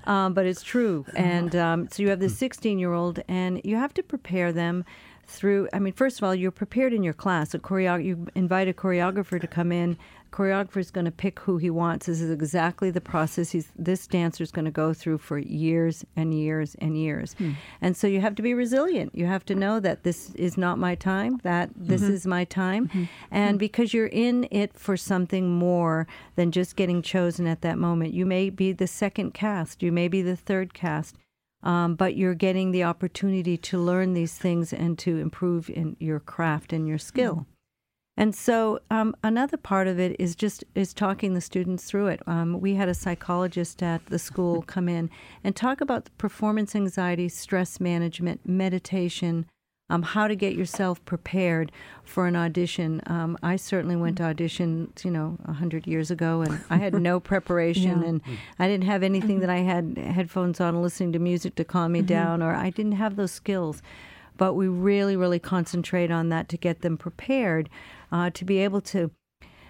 [0.06, 1.06] um, but it's true.
[1.16, 4.86] And um, so you have the 16 year old, and you have to prepare them
[5.26, 5.68] through.
[5.74, 7.54] I mean, first of all, you're prepared in your class.
[7.54, 9.98] A choreo- you invite a choreographer to come in.
[10.32, 12.06] Choreographer is going to pick who he wants.
[12.06, 16.06] This is exactly the process he's, this dancer is going to go through for years
[16.16, 17.34] and years and years.
[17.38, 17.52] Hmm.
[17.82, 19.16] And so you have to be resilient.
[19.16, 22.14] You have to know that this is not my time, that this mm-hmm.
[22.14, 22.88] is my time.
[22.88, 23.04] Mm-hmm.
[23.32, 23.58] And mm-hmm.
[23.58, 28.26] because you're in it for something more than just getting chosen at that moment, you
[28.26, 31.16] may be the second cast, you may be the third cast.
[31.64, 36.20] Um, but you're getting the opportunity to learn these things and to improve in your
[36.20, 37.48] craft and your skill.
[38.20, 42.22] And so um, another part of it is just is talking the students through it.
[42.26, 45.12] Um, we had a psychologist at the school come in
[45.44, 49.46] and talk about performance anxiety, stress management, meditation,
[49.90, 51.72] um, how to get yourself prepared
[52.04, 53.02] for an audition.
[53.06, 56.96] Um, I certainly went to audition, you know, a hundred years ago, and I had
[56.96, 58.08] no preparation, Yeah.
[58.10, 58.22] and
[58.58, 62.02] I didn't have anything that I had headphones on, listening to music to calm me
[62.02, 63.82] down, or I didn't have those skills
[64.38, 67.70] but we really, really concentrate on that to get them prepared
[68.12, 69.12] uh, to be able to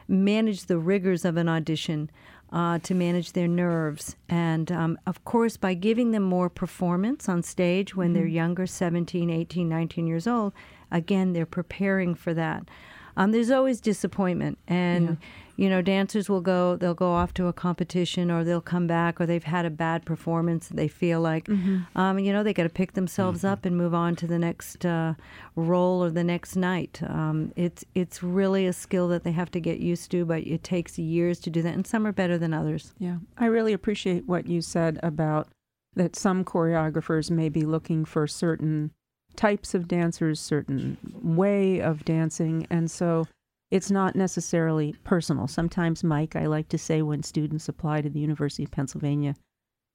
[0.08, 2.10] manage the rigors of an audition,
[2.52, 4.15] uh, to manage their nerves.
[4.30, 9.30] And um, of course, by giving them more performance on stage when they're younger 17,
[9.30, 10.54] 18, 19 years old
[10.91, 12.63] again, they're preparing for that.
[13.15, 15.17] Um, there's always disappointment, and
[15.58, 19.20] you know, dancers will go, they'll go off to a competition, or they'll come back,
[19.20, 20.70] or they've had a bad performance.
[20.70, 21.50] They feel like,
[21.96, 24.86] um, you know, they got to pick themselves up and move on to the next
[24.86, 25.15] uh,
[25.56, 27.02] role or the next night.
[27.04, 30.63] Um, it's it's really a skill that they have to get used to, but it
[30.63, 32.93] takes years to do that, and some are better than others.
[33.00, 35.48] Yeah, I really appreciate what you said about
[35.96, 38.91] that some choreographers may be looking for certain
[39.36, 43.28] types of dancers, certain way of dancing, and so
[43.69, 45.47] it's not necessarily personal.
[45.47, 49.36] Sometimes, Mike, I like to say when students apply to the University of Pennsylvania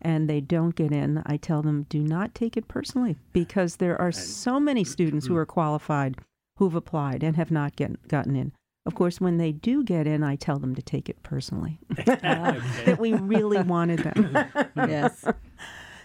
[0.00, 4.00] and they don't get in, I tell them do not take it personally because there
[4.00, 6.16] are so many students who are qualified
[6.58, 8.52] who've applied and have not get, gotten in.
[8.84, 12.56] Of course, when they do get in, I tell them to take it personally ah,
[12.84, 14.36] that we really wanted them.
[14.76, 15.24] yes.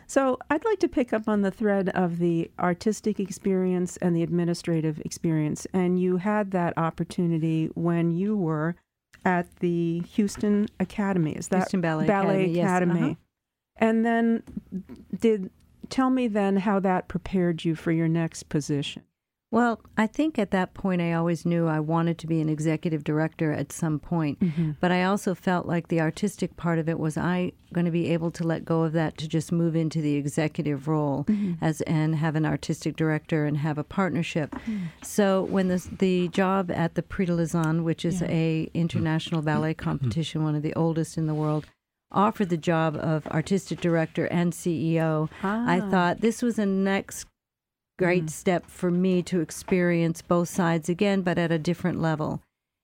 [0.07, 4.23] So I'd like to pick up on the thread of the artistic experience and the
[4.23, 5.67] administrative experience.
[5.73, 8.75] And you had that opportunity when you were
[9.25, 11.33] at the Houston Academy.
[11.33, 13.01] Is that Houston Ballet Academy, yes, Academy?
[13.01, 13.15] uh-huh.
[13.79, 14.43] And then
[15.19, 15.51] did
[15.89, 19.03] tell me then how that prepared you for your next position.
[19.49, 23.05] Well, I think at that point I always knew I wanted to be an executive
[23.05, 24.39] director at some point.
[24.41, 24.71] Mm-hmm.
[24.81, 28.11] But I also felt like the artistic part of it was I going to be
[28.11, 31.63] able to let go of that to just move into the executive role mm-hmm.
[31.63, 34.51] as and have an artistic director and have a partnership.
[34.51, 34.85] Mm-hmm.
[35.01, 39.73] So when the the job at the Prix de Lausanne, which is a international ballet
[39.73, 41.65] competition, one of the oldest in the world,
[42.11, 45.89] offered the job of artistic director and CEO, I Ah.
[45.89, 47.27] thought this was a next
[47.97, 52.41] great step for me to experience both sides again, but at a different level.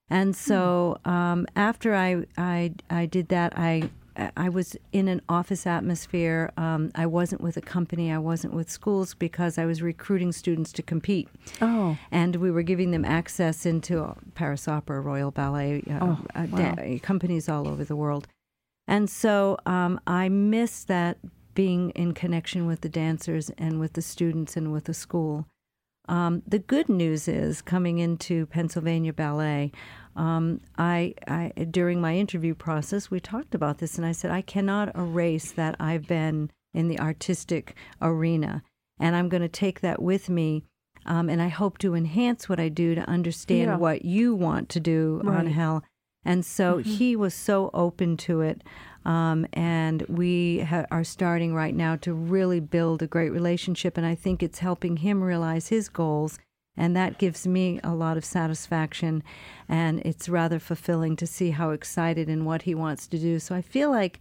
[0.09, 3.89] And so um, after I, I I did that, I
[4.37, 6.51] I was in an office atmosphere.
[6.57, 8.11] Um, I wasn't with a company.
[8.11, 11.29] I wasn't with schools because I was recruiting students to compete.
[11.61, 16.45] Oh, And we were giving them access into Paris Opera, Royal Ballet, uh, Oh, uh,
[16.51, 16.75] wow.
[16.75, 18.27] da- companies all over the world.
[18.87, 21.17] And so um, I missed that
[21.53, 25.47] being in connection with the dancers and with the students and with the school.
[26.09, 29.71] Um, the good news is coming into Pennsylvania Ballet.
[30.15, 34.41] Um, I, I during my interview process, we talked about this, and I said I
[34.41, 38.63] cannot erase that I've been in the artistic arena,
[38.99, 40.65] and I'm going to take that with me.
[41.05, 43.77] Um, and I hope to enhance what I do to understand Yeah.
[43.77, 45.47] what you want to do, Right.
[45.47, 45.83] Angel.
[46.25, 48.61] And so he was so open to it.
[49.05, 53.97] Um, and we ha- are starting right now to really build a great relationship.
[53.97, 56.39] And I think it's helping him realize his goals.
[56.75, 59.23] And that gives me a lot of satisfaction.
[59.69, 63.39] And it's rather fulfilling to see how excited and what he wants to do.
[63.39, 64.19] So I feel like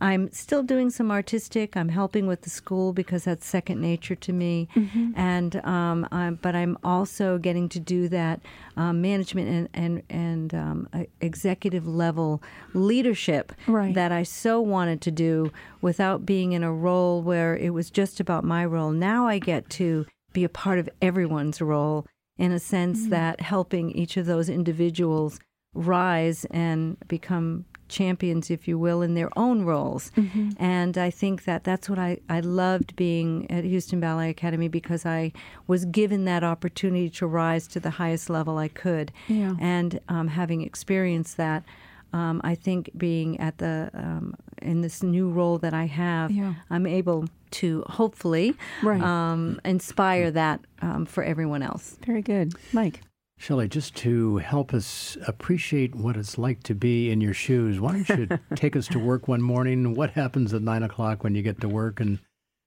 [0.00, 1.76] I'm still doing some artistic.
[1.76, 4.68] I'm helping with the school because that's second nature to me,
[5.16, 8.40] and um, I'm, but I'm also getting to do that
[8.76, 10.88] um, management and and and um,
[11.20, 12.42] executive level
[12.74, 13.94] leadership Right.
[13.94, 18.20] that I so wanted to do without being in a role where it was just
[18.20, 18.90] about my role.
[18.90, 22.06] Now I get to be a part of everyone's role
[22.36, 25.40] in a sense that helping each of those individuals
[25.72, 30.10] rise and become champions, if you will, in their own roles.
[30.16, 30.50] Mm-hmm.
[30.58, 35.06] And I think that that's what I, I loved being at Houston Ballet Academy because
[35.06, 35.32] I
[35.66, 39.12] was given that opportunity to rise to the highest level I could.
[39.28, 39.54] Yeah.
[39.60, 41.64] And um, having experienced that,
[42.12, 46.54] um, I think being at the um, in this new role that I have, Yeah.
[46.70, 49.00] I'm able to hopefully Right.
[49.02, 51.98] um, inspire that um, for everyone else.
[52.06, 52.54] Very good.
[52.72, 53.00] Mike.
[53.38, 57.92] Shelley, just to help us appreciate what it's like to be in your shoes, why
[57.92, 59.94] don't you take us to work one morning?
[59.94, 62.18] What happens at nine o'clock when you get to work, and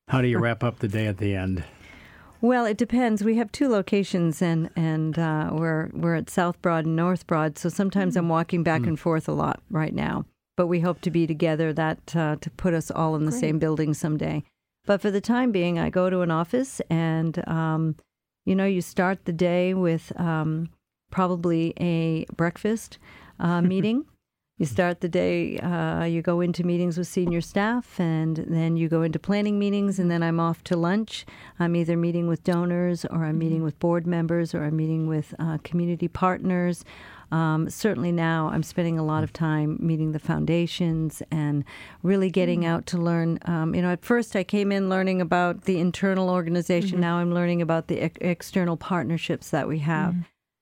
[0.07, 1.63] how do you wrap up the day at the end?
[2.41, 3.23] Well, it depends.
[3.23, 7.57] We have two locations, and and uh, we're we're at South Broad and North Broad.
[7.57, 10.25] So sometimes I'm walking back and forth a lot right now.
[10.55, 13.39] But we hope to be together that uh, to put us all in the Great.
[13.41, 14.43] same building someday.
[14.85, 17.95] But for the time being, I go to an office, and um,
[18.49, 20.69] you know, you start the day with um,
[21.11, 22.97] probably a breakfast
[23.39, 24.05] uh, meeting.
[24.57, 28.89] You start the day, uh, you go into meetings with senior staff, and then you
[28.89, 31.27] go into planning meetings, and then I'm off to lunch.
[31.59, 35.35] I'm either meeting with donors, or I'm meeting with board members, or I'm meeting with
[35.37, 36.83] uh, community partners.
[37.31, 41.63] Um, certainly now, I'm spending a lot of time meeting the foundations and
[42.03, 43.39] really getting out to learn.
[43.45, 46.99] Um, you know, at first I came in learning about the internal organization.
[46.99, 50.15] Now I'm learning about the ex- external partnerships that we have.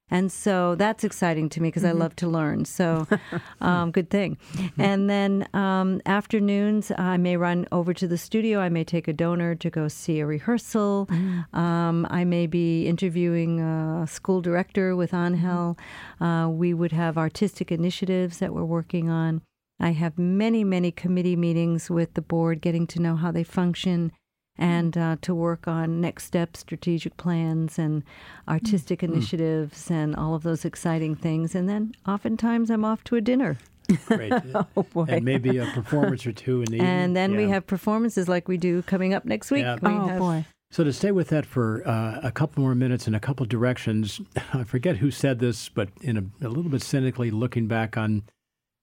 [0.10, 2.64] And so that's exciting to me because I love to learn.
[2.64, 3.08] So,
[3.62, 4.38] um, good thing.
[4.78, 8.60] And then um, afternoons, I may run over to the studio.
[8.60, 11.10] I may take a donor to go see a rehearsal.
[11.54, 15.78] Um, I may be interviewing a school director with Angel.
[16.22, 19.42] Uh, we would have artistic initiatives that we're working on.
[19.80, 24.12] I have many, many committee meetings with the board, getting to know how they function
[24.58, 28.04] and uh, to work on next steps, strategic plans, and
[28.48, 31.56] artistic initiatives, and all of those exciting things.
[31.56, 33.58] And then oftentimes I'm off to a dinner.
[34.06, 34.34] Great.
[34.76, 35.06] Oh boy.
[35.08, 36.88] And maybe a performance or two in the evening.
[36.90, 39.64] And then we have performances like we do coming up next week.
[39.64, 39.78] Yeah.
[39.82, 40.46] We oh have- boy.
[40.70, 44.20] So to stay with that for uh, a couple more minutes in a couple directions,
[44.54, 48.24] I forget who said this, but in a, a little bit cynically looking back on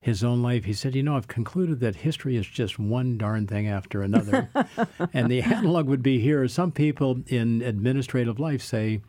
[0.05, 3.47] his own life, he said, "You know, I've concluded that history is just one darn
[3.47, 4.51] thing after another."
[5.14, 6.47] and the analog would be here.
[6.47, 9.01] Some people in administrative life say,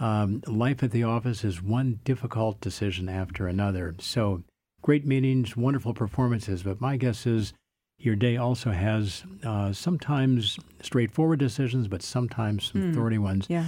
[0.00, 4.42] um, "Life at the office is one difficult decision after another." So
[4.82, 7.52] great meetings, wonderful performances, but my guess is
[7.96, 13.46] your day also has uh, sometimes straightforward decisions, but sometimes some thorny ones.
[13.48, 13.66] Yeah.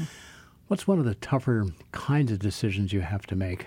[0.67, 3.67] What's one of the tougher kinds of decisions you have to make?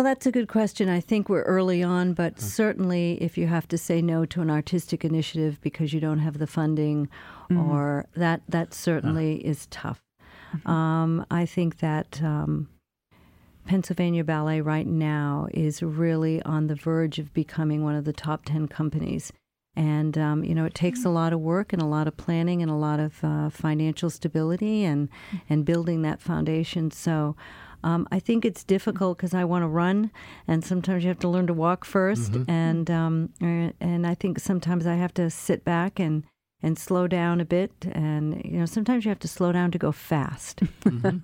[0.00, 0.88] Well, that's a good question.
[0.88, 4.48] I think we're early on, but certainly if you have to say no to an
[4.48, 7.10] artistic initiative because you don't have the funding,
[7.54, 10.00] or that that certainly is tough.
[10.64, 12.70] Um, I think that um,
[13.66, 18.46] Pennsylvania Ballet right now is really on the verge of becoming one of the top
[18.46, 19.34] ten companies.
[19.76, 22.62] And um, you know, it takes a lot of work and a lot of planning
[22.62, 25.10] and a lot of uh, financial stability and
[25.50, 26.90] and building that foundation.
[26.90, 27.36] So.
[27.82, 30.10] Um, I think it's difficult because I want to run,
[30.46, 34.38] and sometimes you have to learn to walk 1st and um, uh, and I think
[34.38, 36.24] sometimes I have to sit back and
[36.62, 39.78] and slow down a bit, and you know sometimes you have to slow down to
[39.78, 40.62] go fast.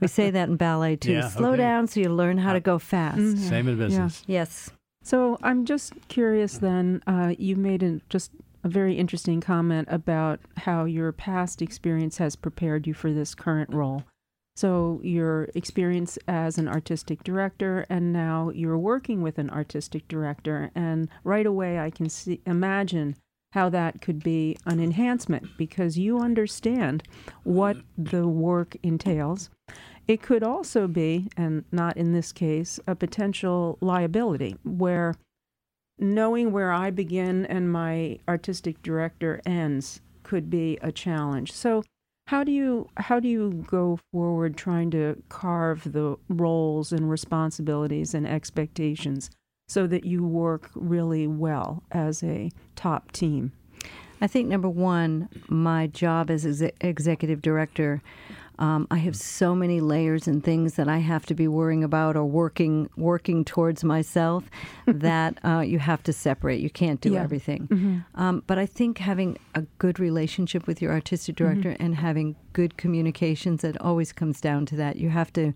[0.00, 1.12] we say that in ballet too.
[1.12, 1.58] Yeah, slow okay.
[1.58, 3.38] down so you learn how to go fast.
[3.38, 4.22] Same in business.
[4.26, 4.70] Yes.
[5.02, 6.58] So I'm just curious.
[6.58, 8.32] Then uh, you made an, just
[8.64, 13.72] a very interesting comment about how your past experience has prepared you for this current
[13.72, 14.04] role.
[14.56, 20.70] So your experience as an artistic director, and now you're working with an artistic director,
[20.74, 23.16] and right away I can see imagine
[23.52, 27.02] how that could be an enhancement because you understand
[27.44, 29.50] what the work entails.
[30.08, 35.14] It could also be, and not in this case, a potential liability where
[35.98, 41.52] knowing where I begin and my artistic director ends could be a challenge.
[41.52, 41.82] So
[42.26, 48.14] how do you how do you go forward trying to carve the roles and responsibilities
[48.14, 49.30] and expectations
[49.68, 53.52] so that you work really well as a top team?
[54.20, 58.02] I think number one, my job as exe- executive director,
[58.58, 62.16] um, I have so many layers and things that I have to be worrying about
[62.16, 64.44] or working working towards myself
[64.86, 66.60] that uh, you have to separate.
[66.60, 67.22] You can't do Yeah.
[67.22, 68.04] everything.
[68.14, 72.76] Um, but I think having a good relationship with your artistic director and having good
[72.76, 74.96] communications, it always comes down to that.
[74.96, 75.52] You have to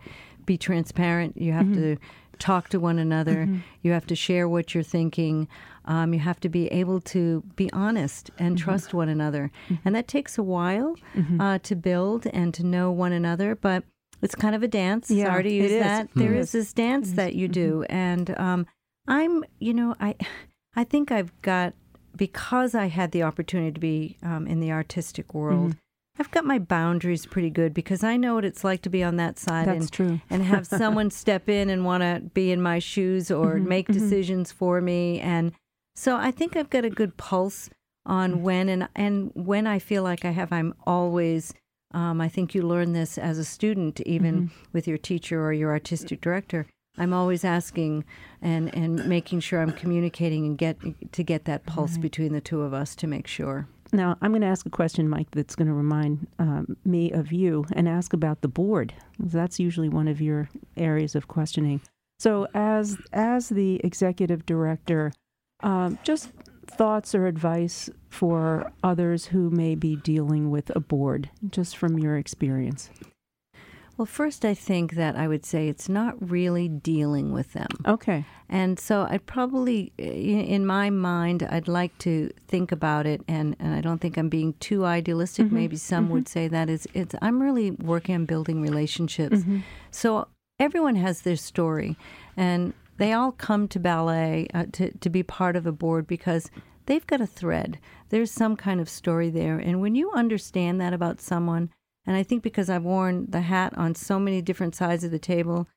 [0.47, 1.37] be transparent.
[1.37, 1.97] You have to
[2.41, 3.49] talk to one another.
[3.82, 5.47] You have to share what you're thinking.
[5.84, 9.51] Um, you have to be able to be honest and trust one another.
[9.84, 10.97] And that takes a while
[11.38, 13.84] uh, to build and to know one another, but
[14.22, 15.11] it's kind of a dance.
[15.11, 15.82] Yeah, Sorry to use is.
[15.82, 16.09] that.
[16.11, 16.14] Mhm.
[16.14, 16.53] There It is is.
[16.53, 17.84] this dance that you do.
[17.88, 18.66] And um,
[19.09, 20.14] I'm, you know, I.
[20.76, 21.74] I think I've got
[22.16, 25.74] because I had the opportunity to be um, in the artistic world.
[26.19, 29.17] I've got my boundaries pretty good because I know what it's like to be on
[29.17, 30.21] that side That's and, true.
[30.29, 33.89] and have someone step in and want to be in my shoes or mm-hmm, make
[33.89, 34.01] mm-hmm.
[34.01, 35.21] decisions for me.
[35.21, 35.53] And
[35.95, 37.71] so I think I've got a good pulse
[38.07, 38.41] on mm.
[38.41, 40.53] when and and when I feel like I have.
[40.53, 41.55] I'm always.
[41.93, 44.55] Um, I think you learn this as a student, even mm-hmm.
[44.73, 46.67] with your teacher or your artistic director.
[46.97, 48.05] I'm always asking
[48.41, 50.79] and and making sure I'm communicating and get
[51.13, 53.69] to get that pulse between the two of us to make sure.
[53.93, 57.32] Now, I'm going to ask a question, Mike, that's going to remind um, me of
[57.32, 58.95] you and ask about the board.
[59.18, 61.80] That's usually one of your areas of questioning.
[62.18, 65.12] So, as as the executive director,
[65.62, 66.30] um, just
[66.66, 72.16] thoughts or advice for others who may be dealing with a board, just from your
[72.16, 72.91] experience.
[74.01, 77.69] Well, first, I think that I would say it's not really dealing with them.
[77.85, 78.25] Okay.
[78.49, 83.75] And so I'd probably, in my mind, I'd like to think about it, and, and
[83.75, 85.45] I don't think I'm being too idealistic.
[85.45, 85.55] Mm-hmm.
[85.55, 86.15] Maybe some mm-hmm.
[86.15, 87.15] would say that is it's.
[87.21, 89.41] I'm really working on building relationships.
[89.41, 89.59] Mm-hmm.
[89.91, 90.29] So
[90.59, 91.99] everyone has their story,
[92.39, 96.51] and they all come to ballet uh, to to be part of a board because
[96.87, 97.79] they've got a thread.
[98.09, 101.69] There's some kind of story there, and when you understand that about someone,
[102.07, 105.19] and I think because I've worn the hat on so many different sides of the
[105.19, 105.69] table,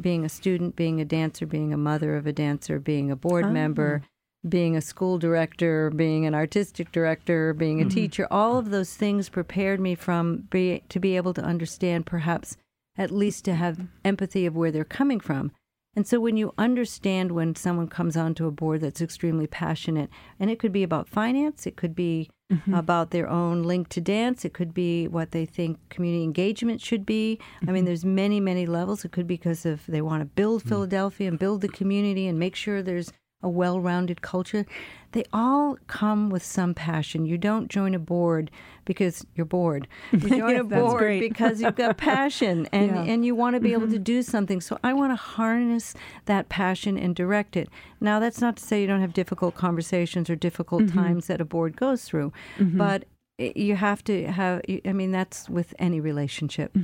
[0.00, 3.46] being a student, being a dancer, being a mother of a dancer, being a board
[3.46, 3.50] ah.
[3.50, 4.02] member,
[4.48, 7.94] being a school director, being an artistic director, being a mm-hmm.
[7.94, 12.56] teacher, all of those things prepared me from be, to be able to understand perhaps
[12.96, 15.52] at least to have empathy of where they're coming from.
[15.96, 20.50] And so when you understand when someone comes onto a board that's extremely passionate, and
[20.50, 22.74] it could be about finance, it could be mm-hmm.
[22.74, 27.06] about their own link to dance, it could be what they think community engagement should
[27.06, 27.40] be.
[27.62, 27.86] I mean, mm-hmm.
[27.86, 29.04] there's many, many levels.
[29.04, 30.68] It could be because of they want to build mm-hmm.
[30.68, 33.10] Philadelphia and build the community and make sure there's
[33.42, 34.66] a well-rounded culture.
[35.12, 37.26] They all come with some passion.
[37.26, 38.50] You don't join a board
[38.84, 39.88] because you're bored.
[40.12, 43.02] You join Yeah, a board because you've got passion and Yeah.
[43.02, 44.02] and you want to be able to mm-hmm.
[44.02, 44.60] do something.
[44.60, 47.68] So I want to harness that passion and direct it.
[48.00, 50.98] Now that's not to say you don't have difficult conversations or difficult mm-hmm.
[50.98, 52.78] times that a board goes through, mm-hmm.
[52.78, 53.04] but
[53.38, 56.74] you have to have i mean that's with any relationship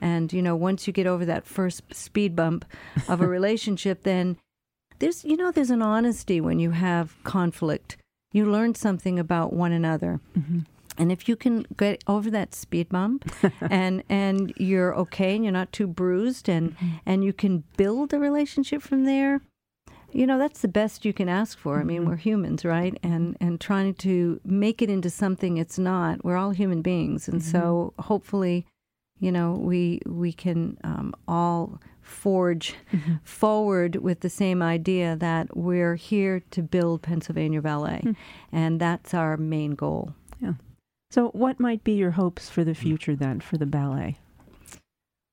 [0.00, 2.64] and you know once you get over that first speed bump
[3.08, 4.38] of a relationship then
[4.98, 7.96] there's you know there's an honesty when you have conflict.
[8.32, 10.20] You learn something about one another.
[10.38, 10.60] Mm-hmm.
[10.98, 13.30] And if you can get over that speed bump
[13.60, 16.96] and and you're okay and you're not too bruised and mm-hmm.
[17.06, 19.40] and you can build a relationship from there
[20.12, 21.80] you know that's the best you can ask for.
[21.80, 22.10] I mean mm-hmm.
[22.10, 22.98] we're humans right?
[23.02, 26.24] And and trying to make it into something it's not.
[26.24, 27.28] We're all human beings.
[27.28, 28.66] And so hopefully
[29.20, 33.16] you know we we can um, all forge mm-hmm.
[33.22, 38.12] forward with the same idea that we're here to build Pennsylvania Ballet, hmm.
[38.50, 40.14] and that's our main goal.
[40.40, 40.54] Yeah.
[41.10, 44.18] So, what might be your hopes for the future then for the ballet?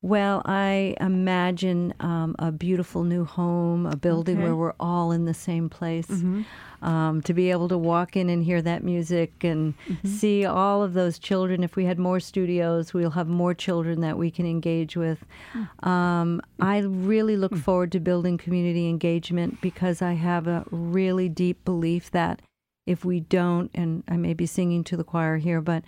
[0.05, 4.43] Well, I imagine um, a beautiful new home, a building Okay.
[4.45, 6.05] where we're all in the same place.
[6.05, 6.43] Mm-hmm.
[6.85, 10.07] Um, to be able to walk in and hear that music and Mm-hmm.
[10.07, 11.63] see all of those children.
[11.63, 15.25] If we had more studios, we'll have more children that we can engage with.
[15.55, 15.87] Mm.
[15.87, 21.65] Um, I really look forward to building community engagement because I have a really deep
[21.65, 22.43] belief that
[22.85, 25.83] if we don't, and I may be singing to the choir here, but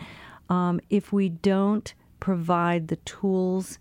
[0.49, 3.77] um, if we don't provide the tools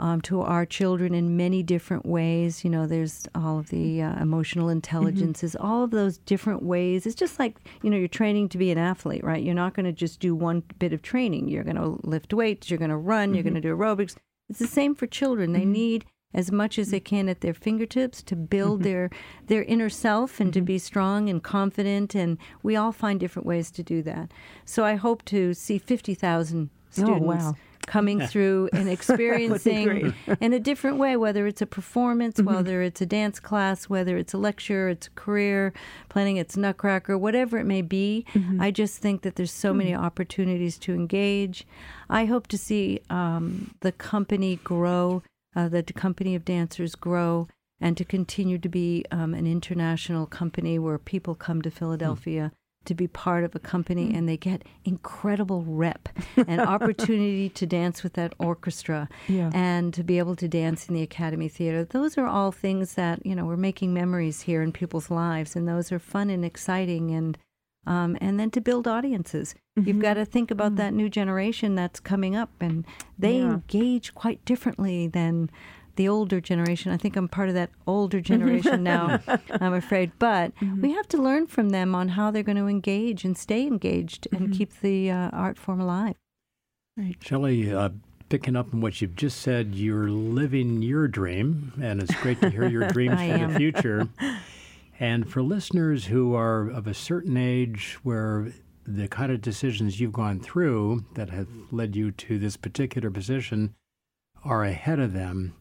[0.00, 2.64] um, to our children in many different ways.
[2.64, 4.78] You know, there's all of the uh, emotional mm-hmm.
[4.78, 7.06] intelligences, all of those different ways.
[7.06, 9.42] It's just like, you know, you're training to be an athlete, right?
[9.42, 11.48] You're not going to just do one bit of training.
[11.48, 13.54] You're going to lift weights, you're going to run, you're mm-hmm.
[13.54, 14.16] going to do aerobics.
[14.48, 15.52] It's the same for children.
[15.52, 15.72] They mm-hmm.
[15.72, 19.10] need as much as they can at their fingertips to build their
[19.48, 23.70] their inner self and to be strong and confident and we all find different ways
[23.72, 24.32] to do that.
[24.64, 27.54] So I hope to see 50,000 students oh, wow.
[27.90, 33.06] Coming through and experiencing in a different way, whether it's a performance, whether it's a
[33.06, 35.72] dance class, whether it's a lecture, it's a career,
[36.08, 38.24] planning it's Nutcracker, whatever it may be.
[38.60, 41.66] I just think that there's so many opportunities to engage.
[42.08, 45.24] I hope to see um, the company grow,
[45.56, 47.48] uh, the company of dancers grow.
[47.82, 52.52] And to continue to be um, an international company where people come to Philadelphia
[52.86, 54.16] to be part of a company mm.
[54.16, 56.08] and they get incredible rep
[56.48, 59.50] and opportunity to dance with that orchestra Yeah.
[59.52, 61.84] and to be able to dance in the Academy Theater.
[61.84, 65.68] Those are all things that, you know, we're making memories here in people's lives and
[65.68, 67.36] those are fun and exciting and
[67.86, 69.54] um, and then to build audiences.
[69.74, 70.00] You've mm-hmm.
[70.00, 70.76] got to think about mm.
[70.76, 72.84] that new generation that's coming up and
[73.18, 73.52] they Yeah.
[73.52, 75.50] engage quite differently than
[75.96, 76.92] the older generation.
[76.92, 79.20] I think I'm part of that older generation now,
[79.60, 80.12] I'm afraid.
[80.18, 80.82] But Mm-hmm.
[80.82, 84.26] we have to learn from them on how they're going to engage and stay engaged
[84.32, 84.44] Mm-hmm.
[84.44, 86.14] and keep the uh, art form alive.
[87.22, 87.90] Shelley, uh,
[88.28, 92.50] picking up on what you've just said, you're living your dream, and it's great to
[92.50, 94.08] hear your dreams I for the future.
[95.02, 98.52] And for listeners who are of a certain age where
[98.86, 103.74] the kind of decisions you've gone through that have led you to this particular position
[104.44, 105.54] are ahead of them,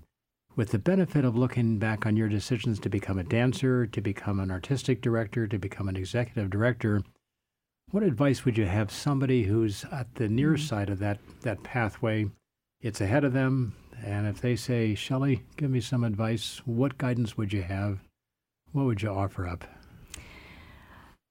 [0.59, 4.41] with the benefit of looking back on your decisions to become a dancer, to become
[4.41, 7.01] an artistic director, to become an executive director,
[7.91, 12.29] what advice would you have somebody who's at the near side of that, that pathway?
[12.81, 17.37] It's ahead of them, and if they say, Shelly, give me some advice, what guidance
[17.37, 17.99] would you have?
[18.73, 19.63] What would you offer up?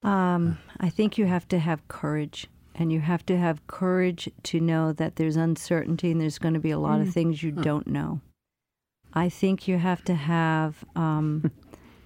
[0.02, 2.46] Um, I think you have to have courage.
[2.74, 6.60] And you have to have courage to know that there's uncertainty and there's going to
[6.60, 8.20] be a lot of things you don't know.
[9.14, 11.50] I think you have to have, um,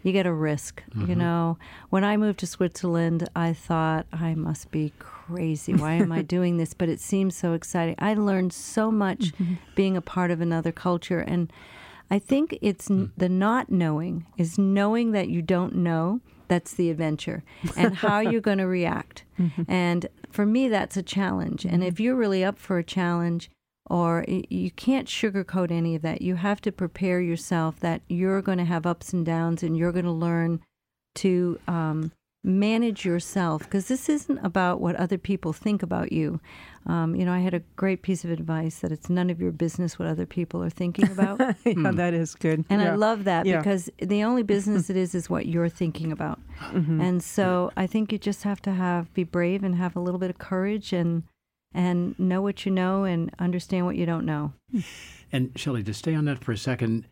[0.03, 0.83] you get a risk.
[0.95, 1.19] You mm-hmm.
[1.19, 1.59] know,
[1.91, 5.75] when I moved to Switzerland, I thought I must be crazy.
[5.75, 6.75] Why am I doing this?
[6.75, 7.95] But it seems so exciting.
[7.99, 9.55] I learned so much mm-hmm.
[9.75, 11.21] being a part of another culture.
[11.21, 11.53] And
[12.11, 13.11] I think it's n- mm.
[13.17, 16.21] the not knowing is knowing that you don't know.
[16.49, 17.45] That's the adventure
[17.79, 19.25] and how you're going to react.
[19.41, 19.63] Mm-hmm.
[19.69, 21.65] And for me, that's a challenge.
[21.65, 23.49] And if you're really up for a challenge,
[23.91, 28.59] or you can't sugarcoat any of that, you have to prepare yourself that you're going
[28.59, 30.61] to have ups and downs and you're going to learn
[31.17, 32.13] to um,
[32.45, 36.41] manage yourself because this isn't about what other people think about you.
[36.87, 39.53] Um, you know, I had a great piece of advice that it's none of your
[39.53, 41.39] business what other people are thinking about.
[41.65, 42.65] yeah, that is good.
[42.71, 43.59] And I love that Yeah.
[43.59, 46.41] because the only business it is is what you're thinking about.
[46.71, 47.01] Mm-hmm.
[47.01, 50.19] And so I think you just have to have be brave and have a little
[50.19, 51.23] bit of courage and
[51.75, 54.53] and know what you know and understand what you don't know.
[55.33, 57.07] And Shelley, to stay on that for a second,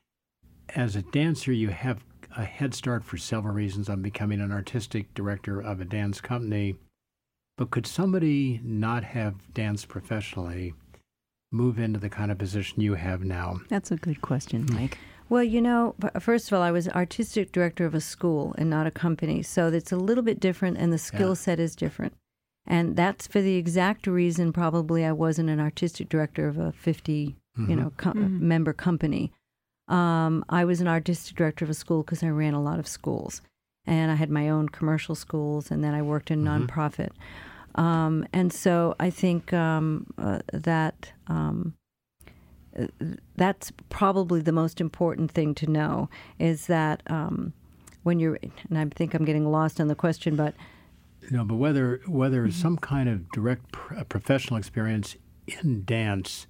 [0.75, 2.05] as a dancer, you have
[2.37, 6.77] a head start for several reasons on becoming an artistic director of a dance company.
[7.57, 10.75] But could somebody not have danced professionally
[11.53, 13.61] move into the kind of position you have now?
[13.69, 14.75] That's a good question, hmm.
[14.75, 14.99] Mike.
[15.29, 18.87] Well, you know, first of all, I was artistic director of a school and not
[18.89, 19.43] a company.
[19.43, 21.35] So it's a little bit different and the skill Yeah.
[21.35, 22.15] set is different.
[22.71, 27.35] And that's for the exact reason probably I wasn't an artistic director of a 50,
[27.69, 29.33] you know, co- member company.
[29.89, 32.87] Um, I was an artistic director of a school because I ran a lot of
[32.87, 33.43] schools.
[33.87, 37.11] And I had my own commercial schools and then I worked in nonprofit.
[37.75, 41.75] Um, and so I think um, uh, that um,
[42.79, 42.87] uh,
[43.37, 46.09] that's probably the most important thing to know
[46.39, 47.53] is that um,
[48.05, 50.55] when you're, and I think I'm getting lost on the question, but
[51.31, 52.51] No, but whether whether Mm-hmm.
[52.61, 55.17] some kind of direct pr- professional experience
[55.63, 56.47] in dance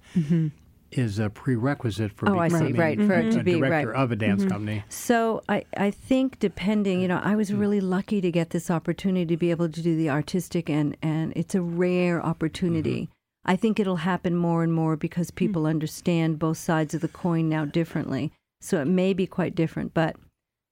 [0.91, 2.35] is a prerequisite for Mm-hmm.
[2.35, 2.53] Oh, I see.
[2.71, 3.87] becoming Right, for it a to be- director right.
[3.87, 4.01] Mm-hmm.
[4.03, 4.83] of a dance company.
[4.89, 9.25] So I, I think depending, you know, I was really lucky to get this opportunity
[9.25, 13.09] to be able to do the artistic and, and it's a rare opportunity.
[13.45, 17.49] I think it'll happen more and more because people understand both sides of the coin
[17.49, 18.31] now differently.
[18.59, 19.93] So it may be quite different.
[19.95, 20.15] But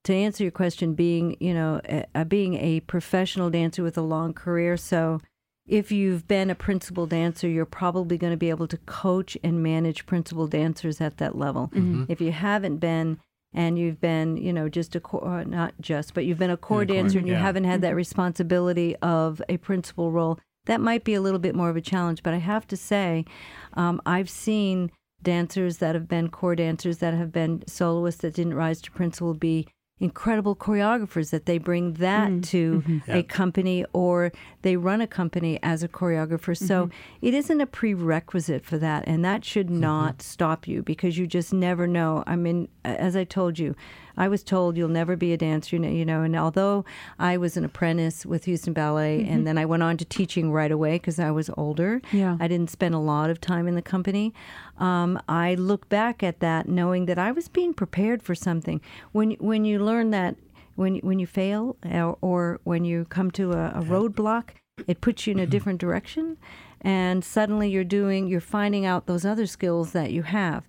[0.09, 4.01] to answer your question, being, you know, a, a- being a professional dancer with a
[4.01, 5.21] long career, so
[5.67, 9.61] if you've been a principal dancer, you're probably going to be able to coach and
[9.61, 11.69] manage principal dancers at that level.
[12.09, 13.19] If you haven't been,
[13.53, 16.57] and you've been, you know, just a corps, uh, not just, but you've been a
[16.57, 17.41] corps corps, dancer and you yeah.
[17.41, 21.69] haven't had that responsibility of a principal role, that might be a little bit more
[21.69, 22.23] of a challenge.
[22.23, 23.25] But I have to say,
[23.73, 24.91] um, I've seen
[25.21, 29.33] dancers that have been corps dancers that have been soloists that didn't rise to principal
[29.33, 29.67] be
[29.99, 32.43] incredible choreographers that they bring that mm.
[32.47, 32.97] to mm-hmm.
[33.07, 33.17] Yeah.
[33.17, 34.31] a company or
[34.61, 36.57] they run a company as a choreographer.
[36.57, 37.25] So mm-hmm.
[37.25, 39.81] it isn't a prerequisite for that, and that should mm-hmm.
[39.81, 42.23] not stop you because you just never know.
[42.25, 43.75] I mean, as I told you,
[44.17, 46.85] I was told you'll never be a dancer, you know, and although
[47.17, 50.71] I was an apprentice with Houston Ballet and then I went on to teaching right
[50.71, 52.01] away because I was older.
[52.11, 52.37] Yeah.
[52.39, 54.33] I didn't spend a lot of time in the company.
[54.77, 58.81] Um, I look back at that knowing that I was being prepared for something.
[59.11, 60.35] When when you learn that
[60.75, 64.49] when when you fail or, or when you come to a, a roadblock,
[64.87, 66.37] it puts you in a different direction,
[66.81, 70.67] and suddenly you're doing you're finding out those other skills that you have.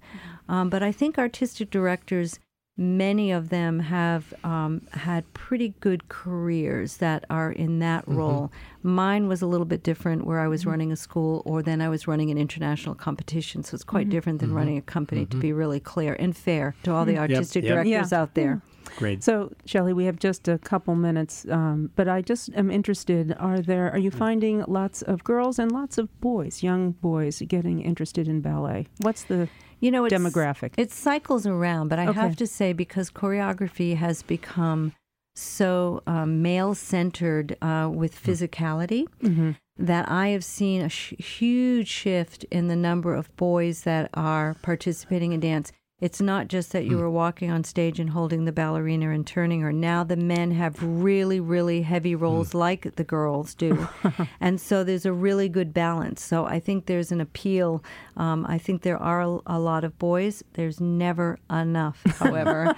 [0.48, 2.38] Um, but I think artistic directors.
[2.80, 8.16] Many of them have um, had pretty good careers that are in that mm-hmm.
[8.16, 8.52] role.
[8.82, 10.70] Mine was a little bit different, where I was mm-hmm.
[10.70, 13.62] running a school, or then I was running an international competition.
[13.64, 14.12] So it's quite mm-hmm.
[14.12, 17.64] different than running a company, to be really clear and fair to all the artistic
[17.64, 17.74] yep.
[17.84, 18.18] directors Yeah.
[18.18, 18.62] out there.
[18.96, 19.22] Great.
[19.22, 23.36] So, Shelley, we have just a couple minutes, um, but I just am interested.
[23.38, 23.92] Are there?
[23.92, 24.18] Are you mm.
[24.18, 28.86] finding lots of girls and lots of boys, young boys, getting interested in ballet?
[29.02, 29.48] What's the
[29.80, 30.72] you know, it's, demographic?
[30.76, 32.20] It cycles around, but I Okay.
[32.20, 34.92] have to say because choreography has become
[35.34, 39.52] so um, male centered uh, with physicality Mm-hmm.
[39.78, 44.54] that I have seen a sh- huge shift in the number of boys that are
[44.62, 45.72] participating in dance.
[46.00, 47.02] It's not just that you hmm.
[47.02, 49.72] were walking on stage and holding the ballerina and turning her.
[49.72, 52.22] Now the men have really, really heavy hmm.
[52.22, 53.88] roles like the girls do.
[54.40, 56.22] and so there's a really good balance.
[56.22, 57.84] So I think there's an appeal.
[58.16, 60.42] Um, I think there are a, a lot of boys.
[60.54, 62.74] There's never enough, however.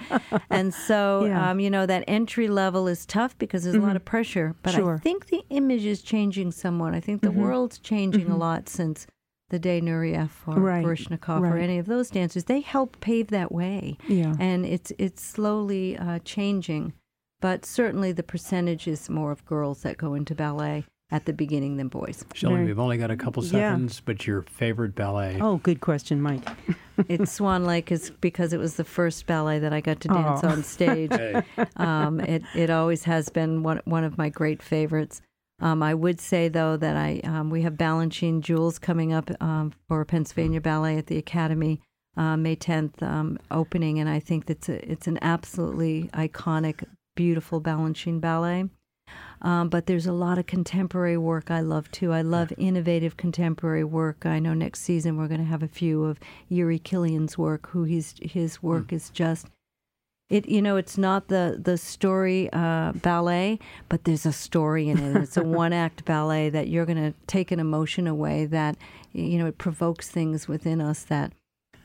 [0.49, 1.51] and so, Yeah.
[1.51, 3.95] um, you know, that entry level is tough because there's a lot mm-hmm.
[3.97, 4.55] of pressure.
[4.63, 4.95] But Sure.
[4.95, 6.93] I think the image is changing somewhat.
[6.93, 7.41] I think the mm-hmm.
[7.41, 8.39] world's changing a mm-hmm.
[8.39, 9.07] lot since
[9.53, 11.61] the day Nureyev or Right, Baryshnikov or right.
[11.61, 12.45] any of those dancers.
[12.45, 13.97] They help pave that way.
[14.07, 14.33] Yeah.
[14.39, 16.93] And it's it's slowly uh, changing.
[17.39, 21.77] But certainly the percentage is more of girls that go into ballet at the beginning
[21.77, 22.25] than boys.
[22.33, 23.49] Shelley, Very- we've only got a couple Yeah.
[23.73, 25.37] seconds, but your favorite ballet?
[25.39, 26.47] Oh, good question, Mike.
[27.07, 30.39] it's Swan Lake is because it was the first ballet that I got to dance
[30.43, 30.47] Oh.
[30.49, 31.11] on stage.
[31.13, 31.43] Hey.
[31.77, 35.21] um, it it always has been one one of my great favorites.
[35.59, 39.73] Um, I would say though that I um, we have Balanchine Jewels coming up um,
[39.87, 41.79] for Pennsylvania Ballet at the Academy
[42.17, 46.83] uh, May 10th um, opening, and I think that's a, it's an absolutely iconic,
[47.15, 48.69] beautiful Balanchine ballet.
[49.41, 52.13] Um, but there's a lot of contemporary work I love too.
[52.13, 54.25] I love innovative contemporary work.
[54.25, 57.83] I know next season we're going to have a few of Jiří Kylián's work, who
[57.83, 59.47] he's his work is just
[60.29, 60.47] it.
[60.47, 63.59] You know, it's not the the story uh, ballet,
[63.89, 65.21] but there's a story in it.
[65.21, 68.45] It's a one act ballet that you're going to take an emotion away.
[68.45, 68.77] That
[69.11, 71.33] you know, it provokes things within us that.